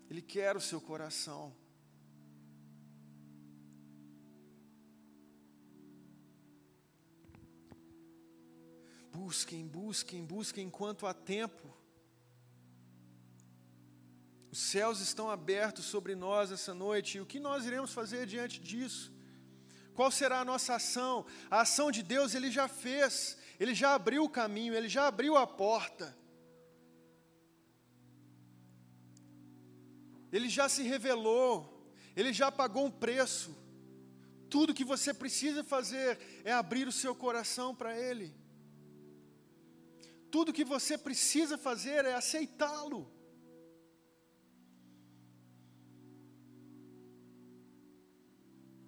[0.09, 1.55] Ele quer o seu coração.
[9.11, 11.67] Busquem, busquem, busquem enquanto há tempo.
[14.51, 18.59] Os céus estão abertos sobre nós essa noite, e o que nós iremos fazer diante
[18.59, 19.18] disso?
[19.99, 21.25] Qual será a nossa ação?
[21.51, 25.35] A ação de Deus ele já fez, ele já abriu o caminho, ele já abriu
[25.35, 26.17] a porta.
[30.31, 33.53] Ele já se revelou, ele já pagou um preço.
[34.49, 38.33] Tudo que você precisa fazer é abrir o seu coração para Ele.
[40.31, 43.11] Tudo que você precisa fazer é aceitá-lo.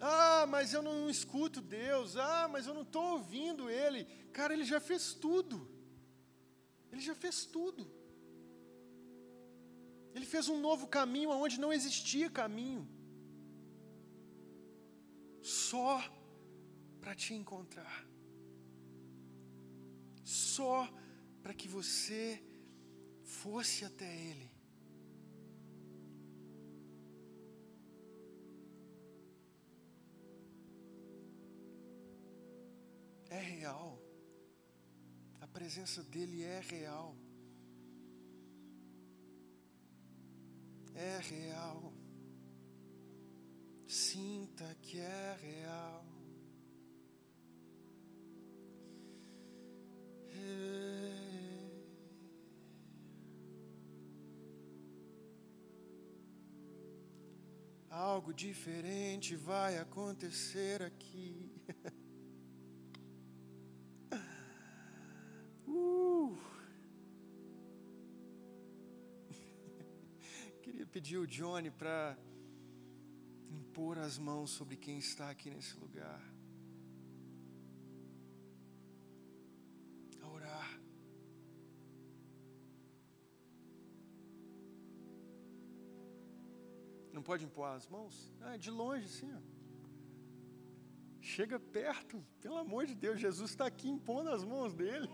[0.01, 2.17] Ah, mas eu não escuto Deus.
[2.17, 4.03] Ah, mas eu não estou ouvindo Ele.
[4.33, 5.69] Cara, Ele já fez tudo.
[6.91, 7.89] Ele já fez tudo.
[10.15, 12.89] Ele fez um novo caminho onde não existia caminho.
[15.41, 16.03] Só
[16.99, 18.05] para te encontrar.
[20.23, 20.89] Só
[21.41, 22.43] para que você
[23.23, 24.50] fosse até Ele.
[33.31, 33.97] É real.
[35.39, 37.15] A presença dEle é real.
[40.93, 41.93] É real.
[43.87, 46.05] Sinta que é real.
[57.89, 61.49] Algo diferente vai acontecer aqui.
[71.01, 72.15] Pedir o Johnny para
[73.49, 76.21] impor as mãos sobre quem está aqui nesse lugar.
[87.11, 88.31] Não pode impor as mãos?
[88.41, 89.31] Ah, de longe, sim.
[91.19, 95.09] Chega perto, pelo amor de Deus, Jesus está aqui impondo as mãos dele.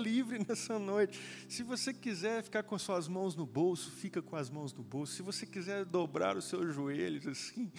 [0.00, 1.20] Livre nessa noite.
[1.48, 5.14] Se você quiser ficar com suas mãos no bolso, fica com as mãos no bolso.
[5.14, 7.72] Se você quiser dobrar os seus joelhos assim,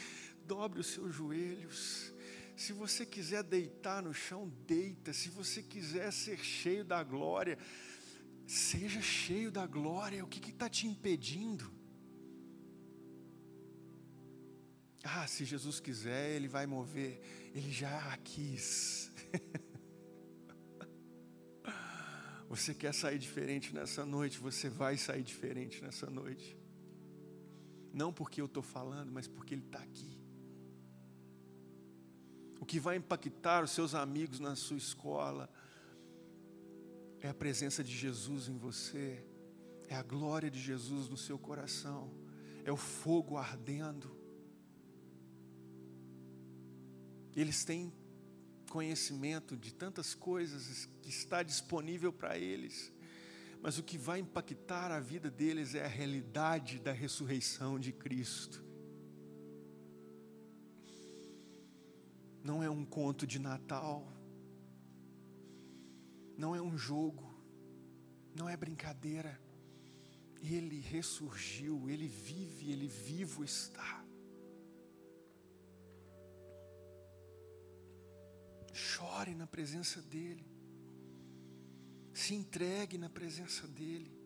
[0.45, 2.13] dobre os seus joelhos.
[2.55, 5.13] Se você quiser deitar no chão, deita.
[5.13, 7.57] Se você quiser ser cheio da glória,
[8.45, 10.23] seja cheio da glória.
[10.23, 11.71] O que está te impedindo?
[15.03, 17.21] Ah, se Jesus quiser, Ele vai mover.
[17.55, 19.11] Ele já quis.
[22.49, 24.39] Você quer sair diferente nessa noite?
[24.39, 26.57] Você vai sair diferente nessa noite.
[27.93, 30.17] Não porque eu estou falando, mas porque Ele está aqui.
[32.59, 35.47] O que vai impactar os seus amigos na sua escola
[37.21, 39.23] é a presença de Jesus em você,
[39.87, 42.11] é a glória de Jesus no seu coração,
[42.65, 44.17] é o fogo ardendo.
[47.35, 47.93] Eles têm
[48.69, 52.93] conhecimento de tantas coisas que está disponível para eles,
[53.61, 58.63] mas o que vai impactar a vida deles é a realidade da ressurreição de Cristo.
[62.41, 64.07] Não é um conto de Natal,
[66.37, 67.37] não é um jogo,
[68.33, 69.41] não é brincadeira.
[70.41, 74.08] Ele ressurgiu, ele vive, ele vivo está.
[78.79, 80.45] Chore na presença dEle.
[82.13, 84.18] Se entregue na presença dEle.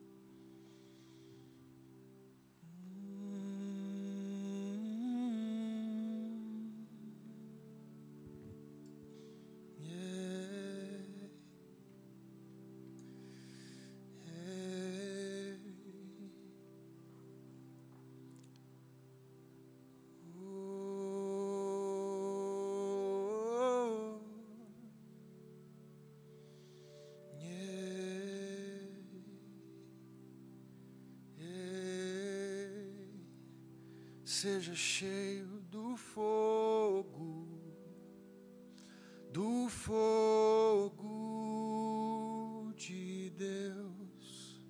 [34.44, 37.48] Seja cheio do fogo,
[39.32, 41.00] do fogo
[42.76, 44.62] de Deus.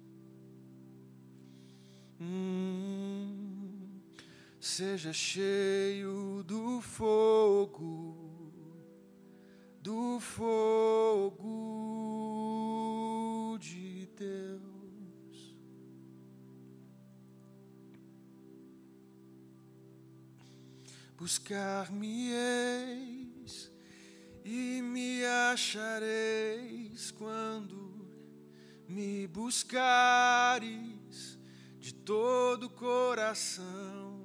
[2.21, 4.01] Hum,
[4.61, 8.14] seja cheio do fogo,
[21.25, 23.73] Buscar-me-eis
[24.45, 28.07] e me achareis quando
[28.87, 30.69] me buscares
[31.79, 34.23] de todo o coração.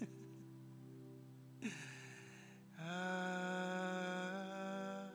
[2.78, 5.10] ah.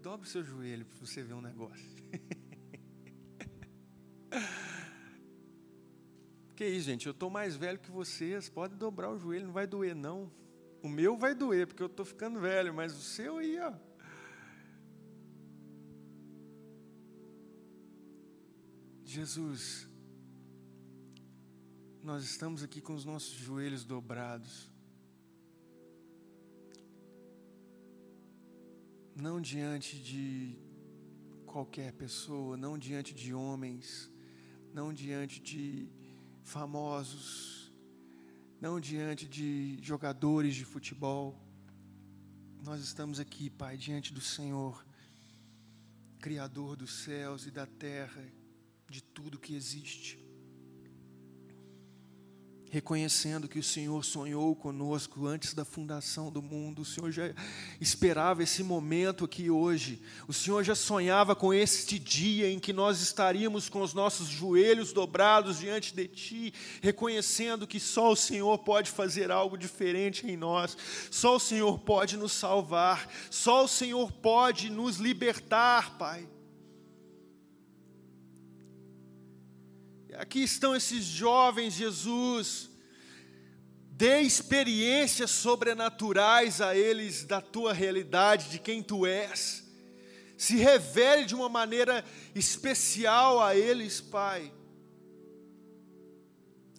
[0.00, 1.90] Dobre o seu joelho para você ver um negócio.
[6.54, 7.06] Que isso, gente?
[7.06, 8.48] Eu estou mais velho que vocês.
[8.48, 10.30] Pode dobrar o joelho, não vai doer, não.
[10.82, 13.72] O meu vai doer, porque eu estou ficando velho, mas o seu aí, ó.
[19.04, 19.88] Jesus,
[22.02, 24.70] nós estamos aqui com os nossos joelhos dobrados.
[29.16, 30.58] Não diante de
[31.46, 34.10] qualquer pessoa, não diante de homens,
[34.72, 35.88] não diante de
[36.44, 37.72] famosos,
[38.60, 41.36] não diante de jogadores de futebol.
[42.62, 44.86] Nós estamos aqui, Pai, diante do Senhor,
[46.20, 48.22] Criador dos céus e da terra,
[48.88, 50.23] de tudo que existe
[52.74, 57.32] reconhecendo que o Senhor sonhou conosco antes da fundação do mundo, o Senhor já
[57.80, 63.00] esperava esse momento aqui hoje, o Senhor já sonhava com este dia em que nós
[63.00, 66.52] estaríamos com os nossos joelhos dobrados diante de Ti,
[66.82, 70.76] reconhecendo que só o Senhor pode fazer algo diferente em nós,
[71.12, 76.33] só o Senhor pode nos salvar, só o Senhor pode nos libertar, Pai.
[80.18, 82.70] Aqui estão esses jovens, Jesus.
[83.90, 89.64] Dê experiências sobrenaturais a eles da tua realidade, de quem tu és.
[90.36, 92.04] Se revele de uma maneira
[92.34, 94.52] especial a eles, Pai.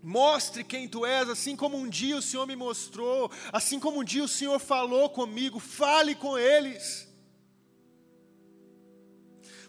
[0.03, 4.03] Mostre quem tu és, assim como um dia o Senhor me mostrou, assim como um
[4.03, 7.07] dia o Senhor falou comigo, fale com eles.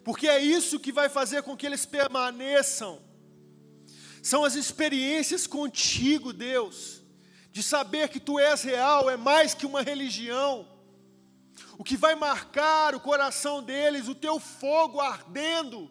[0.05, 3.06] Porque é isso que vai fazer com que eles permaneçam
[4.27, 7.01] são as experiências contigo, Deus,
[7.53, 10.67] de saber que tu és real, é mais que uma religião.
[11.79, 15.89] O que vai marcar o coração deles, o teu fogo ardendo.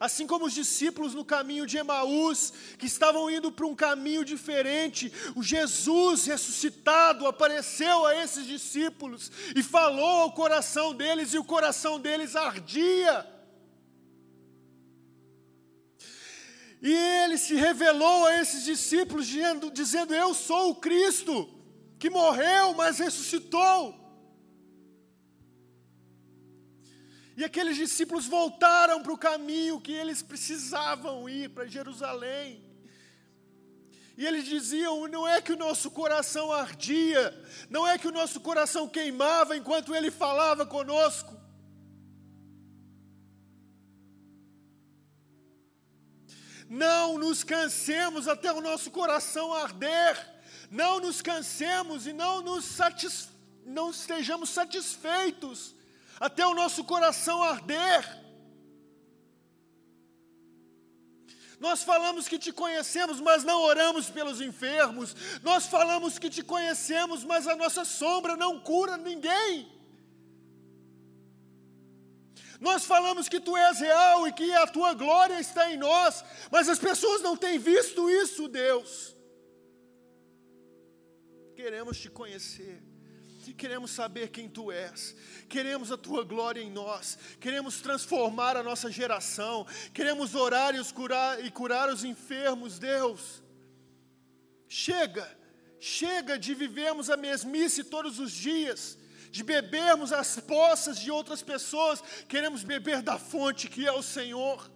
[0.00, 5.12] Assim como os discípulos no caminho de Emaús, que estavam indo para um caminho diferente,
[5.36, 12.00] o Jesus ressuscitado apareceu a esses discípulos e falou ao coração deles, e o coração
[12.00, 13.24] deles ardia.
[16.82, 19.28] E ele se revelou a esses discípulos,
[19.72, 21.48] dizendo, Eu sou o Cristo,
[21.96, 24.02] que morreu, mas ressuscitou.
[27.36, 32.62] E aqueles discípulos voltaram para o caminho que eles precisavam ir, para Jerusalém.
[34.16, 37.32] E eles diziam: não é que o nosso coração ardia,
[37.70, 41.41] não é que o nosso coração queimava enquanto ele falava conosco.
[46.72, 50.16] Não nos cansemos até o nosso coração arder,
[50.70, 53.28] não nos cansemos e não nos satis,
[53.66, 55.74] não estejamos satisfeitos
[56.18, 58.02] até o nosso coração arder.
[61.60, 65.14] Nós falamos que te conhecemos, mas não oramos pelos enfermos.
[65.42, 69.70] Nós falamos que te conhecemos, mas a nossa sombra não cura ninguém.
[72.62, 76.68] Nós falamos que tu és real e que a tua glória está em nós, mas
[76.68, 79.16] as pessoas não têm visto isso, Deus.
[81.56, 82.80] Queremos te conhecer.
[83.56, 85.16] Queremos saber quem tu és,
[85.48, 91.44] queremos a tua glória em nós, queremos transformar a nossa geração, queremos orar e, curar,
[91.44, 93.42] e curar os enfermos, Deus.
[94.68, 95.28] Chega,
[95.80, 98.96] chega de vivermos a mesmice todos os dias,
[99.32, 104.70] de bebermos as poças de outras pessoas, queremos beber da fonte que é o Senhor.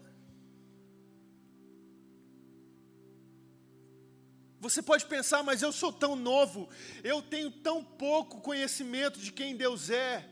[4.58, 6.70] Você pode pensar, mas eu sou tão novo,
[7.04, 10.26] eu tenho tão pouco conhecimento de quem Deus é.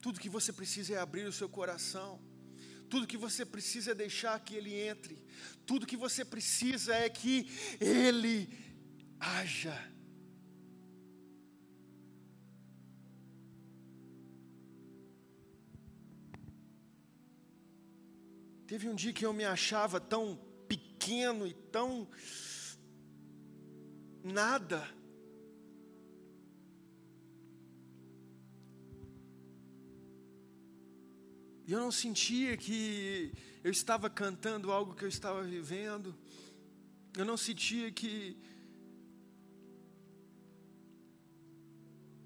[0.00, 2.20] Tudo que você precisa é abrir o seu coração.
[2.88, 5.22] Tudo que você precisa é deixar que Ele entre.
[5.66, 7.50] Tudo que você precisa é que
[7.80, 8.56] Ele
[9.18, 9.76] haja.
[18.70, 22.08] Teve um dia que eu me achava tão pequeno e tão
[24.22, 24.88] nada.
[31.66, 33.32] E eu não sentia que
[33.64, 36.14] eu estava cantando algo que eu estava vivendo.
[37.18, 38.38] Eu não sentia que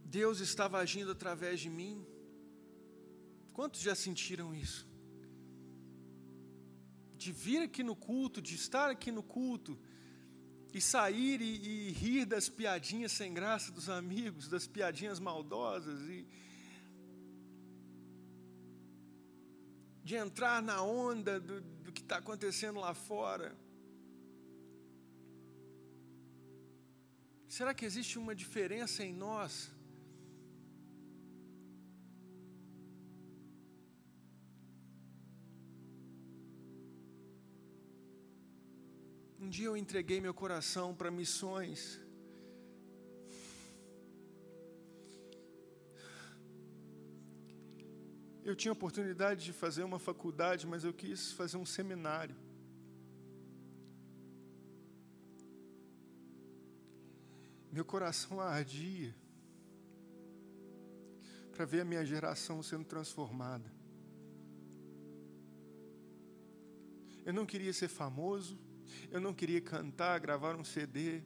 [0.04, 2.06] Deus estava agindo através de mim.
[3.54, 4.93] Quantos já sentiram isso?
[7.24, 9.72] De vir aqui no culto, de estar aqui no culto,
[10.74, 16.26] e sair e, e, rir das piadinhas sem graça dos amigos, das piadinhas maldosas e
[20.08, 23.56] de entrar na onda do, do que está acontecendo lá fora.
[27.48, 29.73] Será que existe uma diferença em nós?
[39.44, 42.00] Um dia eu entreguei meu coração para missões.
[48.42, 52.34] Eu tinha oportunidade de fazer uma faculdade, mas eu quis fazer um seminário.
[57.70, 59.14] Meu coração ardia
[61.52, 63.70] para ver a minha geração sendo transformada.
[67.26, 68.58] Eu não queria ser famoso,
[69.10, 71.22] eu não queria cantar, gravar um CD.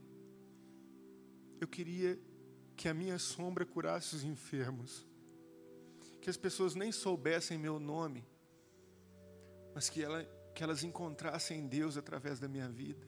[1.60, 2.18] Eu queria
[2.76, 5.06] que a minha sombra curasse os enfermos.
[6.20, 8.26] Que as pessoas nem soubessem meu nome,
[9.74, 13.06] mas que, ela, que elas encontrassem Deus através da minha vida.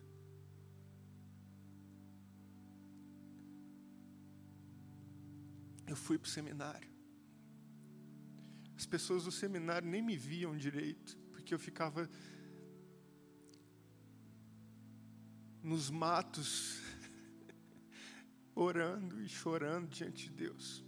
[5.87, 6.89] Eu fui para o seminário.
[8.77, 12.09] As pessoas do seminário nem me viam direito, porque eu ficava
[15.63, 16.81] nos matos,
[18.55, 20.85] orando e chorando diante de Deus.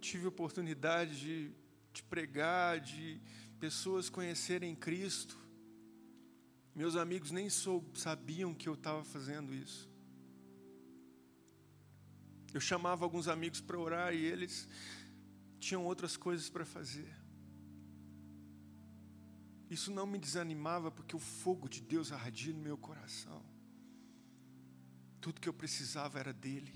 [0.00, 1.52] Tive oportunidade de,
[1.92, 3.20] de pregar, de
[3.60, 5.38] pessoas conhecerem Cristo.
[6.74, 9.87] Meus amigos nem sou, sabiam que eu estava fazendo isso.
[12.52, 14.68] Eu chamava alguns amigos para orar e eles
[15.60, 17.14] tinham outras coisas para fazer.
[19.70, 23.44] Isso não me desanimava porque o fogo de Deus ardia no meu coração.
[25.20, 26.72] Tudo que eu precisava era dele.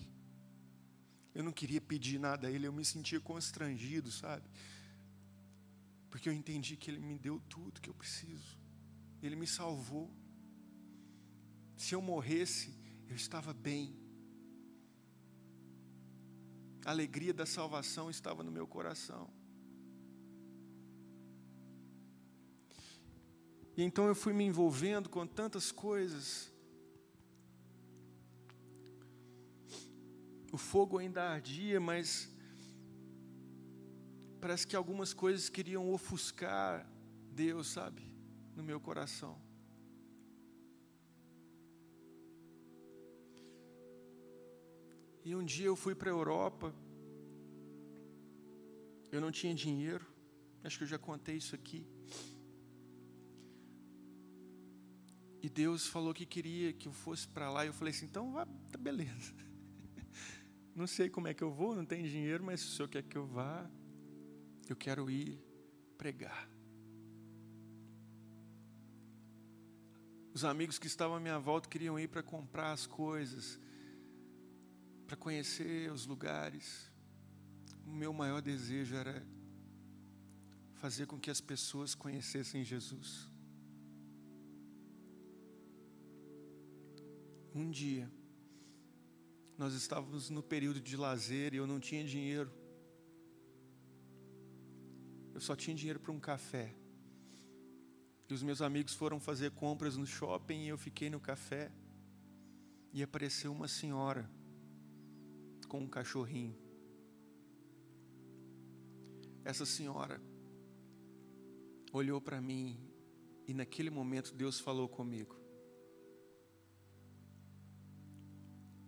[1.34, 4.46] Eu não queria pedir nada a ele, eu me sentia constrangido, sabe?
[6.10, 8.58] Porque eu entendi que ele me deu tudo que eu preciso.
[9.22, 10.12] Ele me salvou.
[11.74, 12.76] Se eu morresse,
[13.08, 14.01] eu estava bem.
[16.84, 19.30] A alegria da salvação estava no meu coração.
[23.76, 26.52] E então eu fui me envolvendo com tantas coisas.
[30.52, 32.30] O fogo ainda ardia, mas
[34.40, 36.86] parece que algumas coisas queriam ofuscar
[37.30, 38.02] Deus, sabe,
[38.54, 39.40] no meu coração.
[45.24, 46.74] E um dia eu fui para a Europa,
[49.10, 50.04] eu não tinha dinheiro,
[50.64, 51.86] acho que eu já contei isso aqui.
[55.42, 58.32] E Deus falou que queria que eu fosse para lá, e eu falei assim: então
[58.32, 59.34] vá, tá beleza.
[60.74, 63.02] Não sei como é que eu vou, não tenho dinheiro, mas se o senhor quer
[63.02, 63.70] que eu vá,
[64.66, 65.38] eu quero ir
[65.98, 66.48] pregar.
[70.32, 73.60] Os amigos que estavam à minha volta queriam ir para comprar as coisas,
[75.12, 76.90] para conhecer os lugares.
[77.86, 79.22] O meu maior desejo era
[80.76, 83.28] fazer com que as pessoas conhecessem Jesus.
[87.54, 88.10] Um dia,
[89.58, 92.50] nós estávamos no período de lazer e eu não tinha dinheiro.
[95.34, 96.74] Eu só tinha dinheiro para um café.
[98.30, 101.70] E os meus amigos foram fazer compras no shopping e eu fiquei no café.
[102.94, 104.26] E apareceu uma senhora
[105.72, 106.54] com um cachorrinho.
[109.42, 110.20] Essa senhora
[111.90, 112.78] olhou para mim
[113.48, 115.34] e naquele momento Deus falou comigo.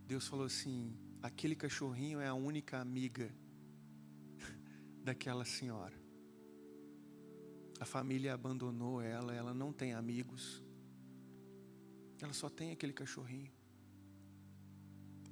[0.07, 3.35] Deus falou assim: aquele cachorrinho é a única amiga
[5.03, 5.99] daquela senhora.
[7.81, 10.63] A família abandonou ela, ela não tem amigos.
[12.21, 13.64] Ela só tem aquele cachorrinho.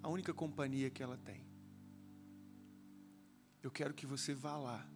[0.02, 1.46] A única companhia que ela tem.
[3.62, 4.86] Eu quero que você vá lá.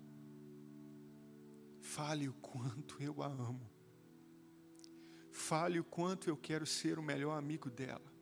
[1.80, 3.70] Fale o quanto eu a amo.
[5.30, 8.12] Fale o quanto eu quero ser o melhor amigo dela.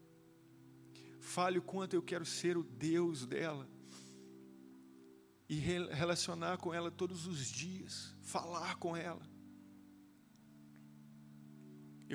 [1.21, 3.67] Fale o quanto eu quero ser o Deus dela.
[5.49, 8.15] E relacionar com ela todos os dias.
[8.21, 9.34] Falar com ela.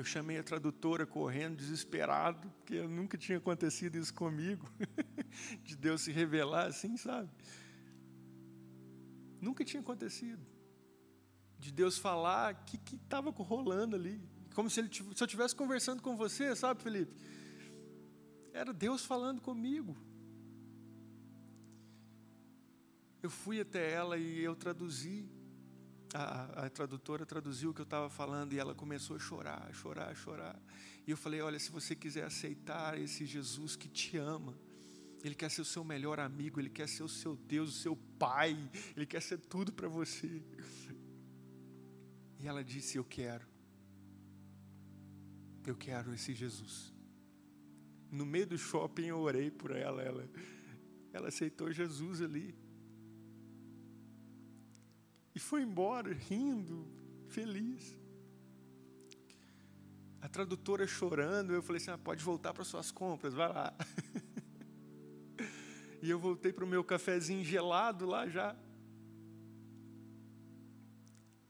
[0.00, 4.66] Eu chamei a tradutora correndo, desesperado, porque nunca tinha acontecido isso comigo.
[5.62, 7.28] de Deus se revelar assim, sabe?
[9.42, 10.40] Nunca tinha acontecido.
[11.58, 14.18] De Deus falar o que estava rolando ali.
[14.54, 17.14] Como se, ele, se eu estivesse conversando com você, sabe, Felipe?
[18.54, 19.94] Era Deus falando comigo.
[23.22, 25.28] Eu fui até ela e eu traduzi.
[26.12, 29.72] A, a, tradutora traduziu o que eu estava falando e ela começou a chorar, a
[29.72, 30.60] chorar, a chorar.
[31.06, 34.58] E eu falei: Olha, se você quiser aceitar esse Jesus que te ama,
[35.22, 37.96] Ele quer ser o seu melhor amigo, Ele quer ser o seu Deus, o seu
[38.18, 38.56] Pai,
[38.96, 40.42] Ele quer ser tudo para você.
[42.40, 43.46] E ela disse: Eu quero.
[45.64, 46.92] Eu quero esse Jesus.
[48.10, 50.28] No meio do shopping eu orei por ela, ela,
[51.12, 52.52] ela aceitou Jesus ali.
[55.40, 56.86] E foi embora, rindo,
[57.28, 57.96] feliz.
[60.20, 63.74] A tradutora chorando, eu falei assim: ah, pode voltar para suas compras, vai lá.
[66.02, 68.54] e eu voltei para o meu cafezinho gelado lá já.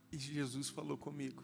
[0.09, 1.43] E Jesus falou comigo: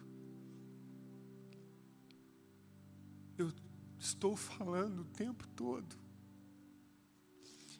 [3.37, 3.51] Eu
[3.99, 5.97] estou falando o tempo todo.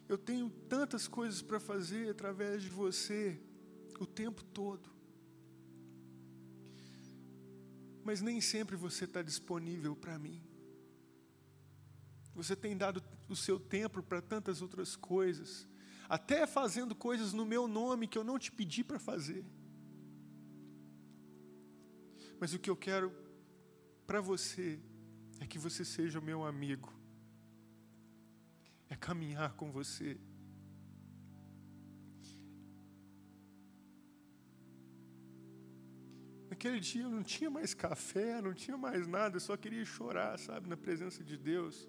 [0.09, 3.41] Eu tenho tantas coisas para fazer através de você
[3.99, 4.89] o tempo todo.
[8.03, 10.41] Mas nem sempre você está disponível para mim.
[12.33, 15.67] Você tem dado o seu tempo para tantas outras coisas,
[16.07, 19.43] até fazendo coisas no meu nome que eu não te pedi para fazer.
[22.39, 23.11] Mas o que eu quero
[24.05, 24.79] para você
[25.39, 26.93] é que você seja o meu amigo,
[28.89, 30.17] é caminhar com você.
[36.57, 40.39] Naquele dia eu não tinha mais café, não tinha mais nada, eu só queria chorar,
[40.39, 41.87] sabe, na presença de Deus.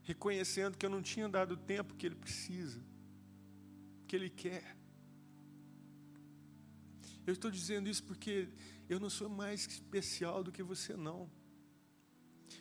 [0.00, 2.80] Reconhecendo que eu não tinha dado o tempo que Ele precisa,
[4.06, 4.76] que Ele quer.
[7.26, 8.48] Eu estou dizendo isso porque
[8.88, 11.28] eu não sou mais especial do que você, não.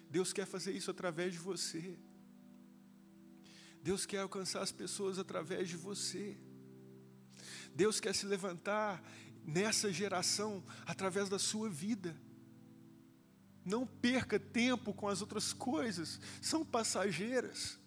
[0.09, 1.99] Deus quer fazer isso através de você.
[3.83, 6.39] Deus quer alcançar as pessoas através de você.
[7.75, 9.03] Deus quer se levantar
[9.45, 12.15] nessa geração através da sua vida.
[13.65, 17.79] Não perca tempo com as outras coisas, são passageiras.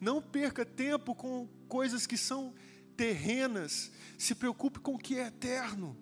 [0.00, 2.54] Não perca tempo com coisas que são
[2.96, 3.90] terrenas.
[4.18, 5.96] Se preocupe com o que é eterno.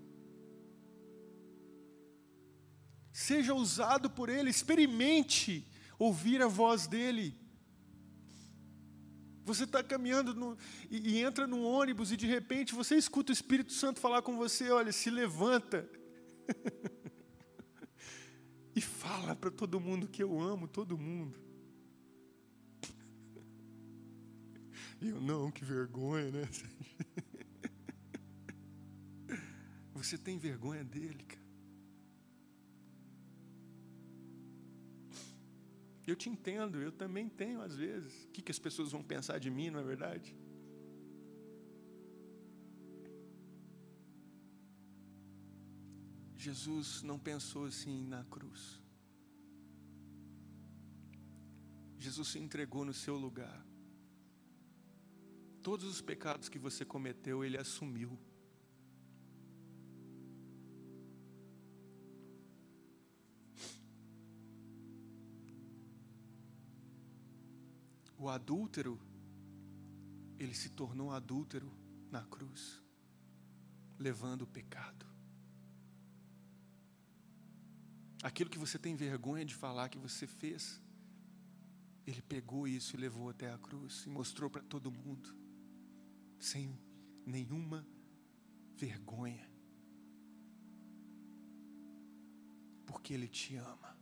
[3.12, 5.67] Seja usado por Ele, experimente
[5.99, 7.37] ouvir a voz dEle.
[9.47, 10.59] Você está caminhando no,
[10.90, 14.36] e, e, entra num ônibus e de repente você escuta o Espírito Santo falar com
[14.36, 15.88] você: olha, se levanta.
[18.74, 21.38] e fala para todo mundo que eu amo todo mundo.
[25.01, 26.49] E eu, não, que vergonha, né?
[29.94, 31.45] Você tem vergonha dele, cara.
[36.07, 38.24] Eu te entendo, eu também tenho às vezes.
[38.24, 40.36] O que, que as pessoas vão pensar de mim, não é verdade?
[46.36, 48.80] Jesus não pensou assim na cruz.
[51.98, 53.66] Jesus se entregou no seu lugar.
[55.61, 58.16] Todos os pecados que você cometeu, ele assumiu.
[68.27, 68.99] O adúltero,
[70.37, 71.72] ele se tornou adúltero
[72.11, 72.83] na cruz,
[73.97, 75.07] levando o pecado.
[78.24, 80.83] Aquilo que você tem vergonha de falar que você fez,
[82.05, 85.33] ele pegou isso e levou até a cruz e mostrou para todo mundo
[86.41, 86.77] sem
[87.24, 87.87] nenhuma
[88.74, 89.49] vergonha,
[92.85, 93.95] porque Ele te ama.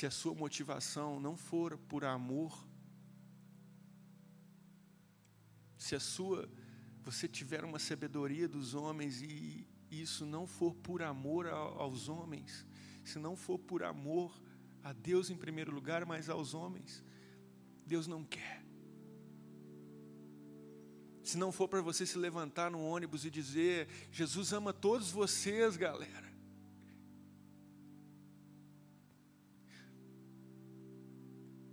[0.00, 2.66] Se a sua motivação não for por amor,
[5.76, 6.48] se a sua
[7.02, 12.64] você tiver uma sabedoria dos homens e isso não for por amor aos homens,
[13.04, 14.32] se não for por amor
[14.82, 17.04] a Deus em primeiro lugar, mas aos homens,
[17.84, 18.64] Deus não quer.
[21.22, 25.76] Se não for para você se levantar no ônibus e dizer: Jesus ama todos vocês,
[25.76, 26.29] galera.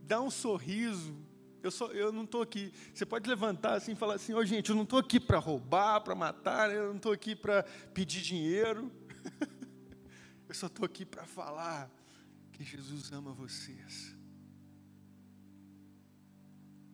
[0.08, 1.14] Dá um sorriso.
[1.62, 2.72] Eu, só, eu não estou aqui.
[2.94, 5.38] Você pode levantar assim e falar assim: Ô oh, gente, eu não estou aqui para
[5.38, 8.90] roubar, para matar, eu não estou aqui para pedir dinheiro.
[10.48, 11.92] eu só estou aqui para falar
[12.54, 14.16] que Jesus ama vocês.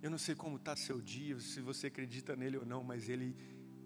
[0.02, 3.38] Eu não sei como está seu dia, se você acredita nele ou não, mas ele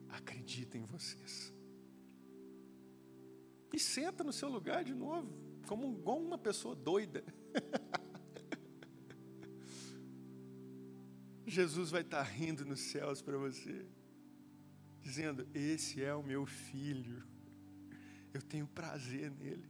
[0.10, 1.54] acredita em vocês.
[3.74, 7.24] E senta no seu lugar de novo, como uma pessoa doida.
[11.48, 13.86] Jesus vai estar rindo nos céus para você,
[15.02, 17.24] dizendo: Esse é o meu filho,
[18.34, 19.70] eu tenho prazer nele.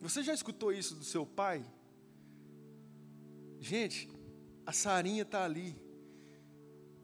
[0.00, 1.64] Você já escutou isso do seu pai?
[3.60, 4.10] Gente,
[4.66, 5.80] a Sarinha está ali.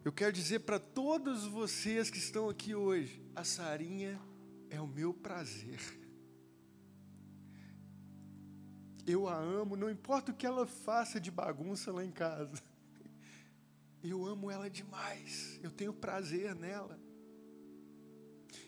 [0.04, 4.20] Eu quero dizer para todos vocês que estão aqui hoje: a Sarinha
[4.68, 5.97] é o meu prazer.
[9.10, 12.62] Eu a amo, não importa o que ela faça de bagunça lá em casa.
[14.02, 15.58] Eu amo ela demais.
[15.62, 17.00] Eu tenho prazer nela.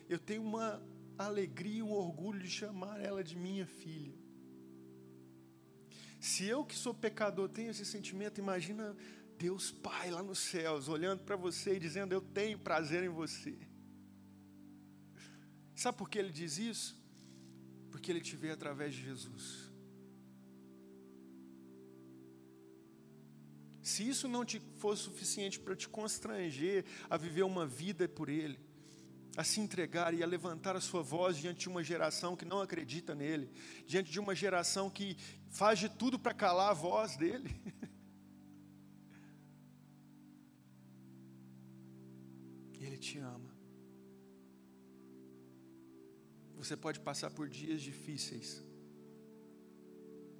[0.08, 0.82] Eu tenho uma
[1.18, 4.18] alegria, um orgulho de chamar ela de minha filha.
[6.18, 8.96] Se eu que sou pecador tenho esse sentimento, imagina
[9.36, 13.58] Deus Pai lá nos céus, olhando para você e dizendo: Eu tenho prazer em você.
[15.74, 16.98] Sabe por que ele diz isso?
[17.90, 19.69] Porque ele te vê através de Jesus.
[24.00, 28.58] Se isso não te for suficiente para te constranger a viver uma vida por Ele,
[29.36, 32.62] a se entregar e a levantar a sua voz diante de uma geração que não
[32.62, 33.52] acredita nele,
[33.86, 35.18] diante de uma geração que
[35.50, 37.54] faz de tudo para calar a voz dele.
[42.80, 43.54] Ele te ama.
[46.56, 48.64] Você pode passar por dias difíceis,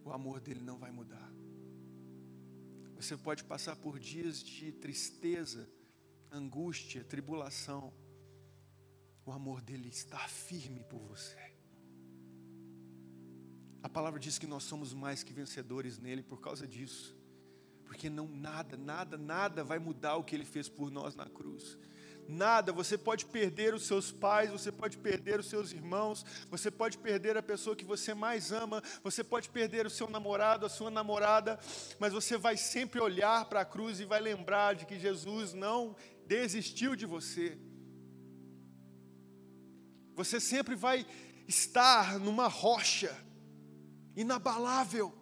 [0.02, 1.39] o amor dele não vai mudar.
[3.01, 5.68] Você pode passar por dias de tristeza,
[6.30, 7.92] angústia, tribulação
[9.24, 11.38] o amor dele está firme por você.
[13.82, 17.16] A palavra diz que nós somos mais que vencedores nele por causa disso.
[17.84, 21.78] Porque não nada, nada, nada vai mudar o que ele fez por nós na cruz.
[22.30, 26.96] Nada, você pode perder os seus pais, você pode perder os seus irmãos, você pode
[26.96, 30.92] perder a pessoa que você mais ama, você pode perder o seu namorado, a sua
[30.92, 31.58] namorada,
[31.98, 35.96] mas você vai sempre olhar para a cruz e vai lembrar de que Jesus não
[36.24, 37.58] desistiu de você.
[40.14, 41.04] Você sempre vai
[41.48, 43.12] estar numa rocha
[44.14, 45.19] inabalável.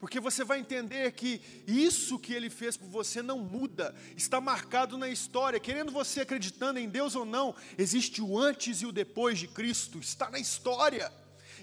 [0.00, 4.96] Porque você vai entender que isso que ele fez por você não muda, está marcado
[4.96, 5.60] na história.
[5.60, 9.98] Querendo você acreditando em Deus ou não, existe o antes e o depois de Cristo,
[9.98, 11.12] está na história.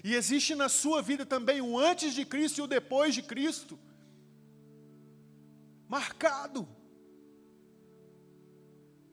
[0.04, 3.76] E existe na sua vida também o antes de Cristo e o depois de Cristo.
[5.88, 6.68] Marcado.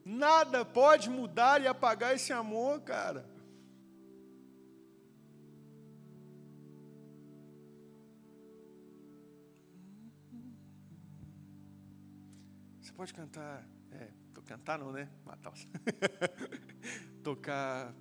[0.06, 3.28] Nada pode mudar e apagar esse amor, cara.
[12.96, 14.10] Pode cantar, é,
[14.46, 15.10] cantar não, né?
[15.26, 15.54] Matar.
[17.24, 17.94] Tocar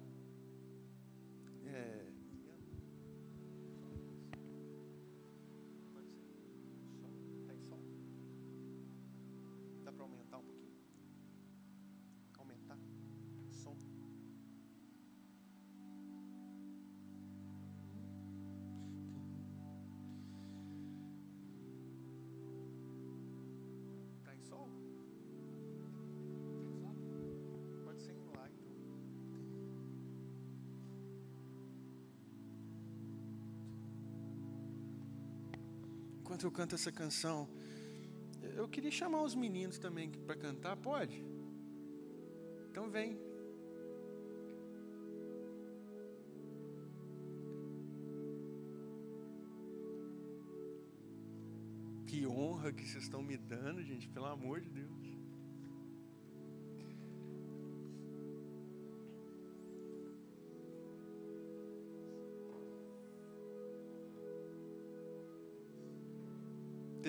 [36.34, 37.48] enquanto eu canto essa canção,
[38.56, 41.24] eu queria chamar os meninos também para cantar, pode?
[42.70, 43.16] Então vem.
[52.04, 55.03] Que honra que vocês estão me dando, gente, pelo amor de Deus.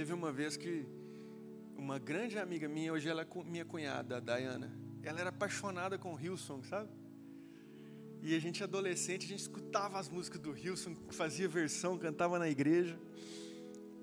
[0.05, 0.85] Teve uma vez que
[1.75, 6.13] uma grande amiga minha, hoje ela é minha cunhada, a Dayana, ela era apaixonada com
[6.13, 6.91] o Hillsong, sabe?
[8.21, 12.47] E a gente adolescente, a gente escutava as músicas do Hillsong, fazia versão, cantava na
[12.47, 12.95] igreja.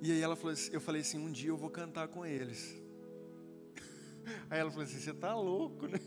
[0.02, 2.76] E aí ela falou assim, eu falei assim, um dia eu vou cantar com eles.
[4.50, 6.00] Aí ela falou assim, você tá louco, né?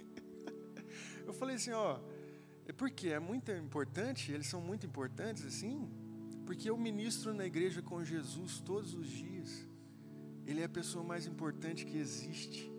[1.26, 2.00] Eu falei assim, ó,
[2.64, 5.90] é porque é muito importante, eles são muito importantes assim,
[6.44, 9.66] porque eu ministro na igreja com Jesus todos os dias.
[10.46, 12.70] Ele é a pessoa mais importante que existe.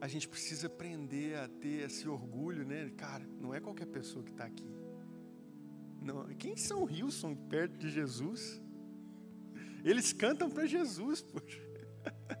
[0.00, 2.90] A gente precisa aprender a ter esse orgulho, né?
[2.96, 4.68] Cara, não é qualquer pessoa que está aqui.
[6.02, 8.60] Não, quem são Wilson perto de Jesus?
[9.82, 11.60] Eles cantam para Jesus, poxa.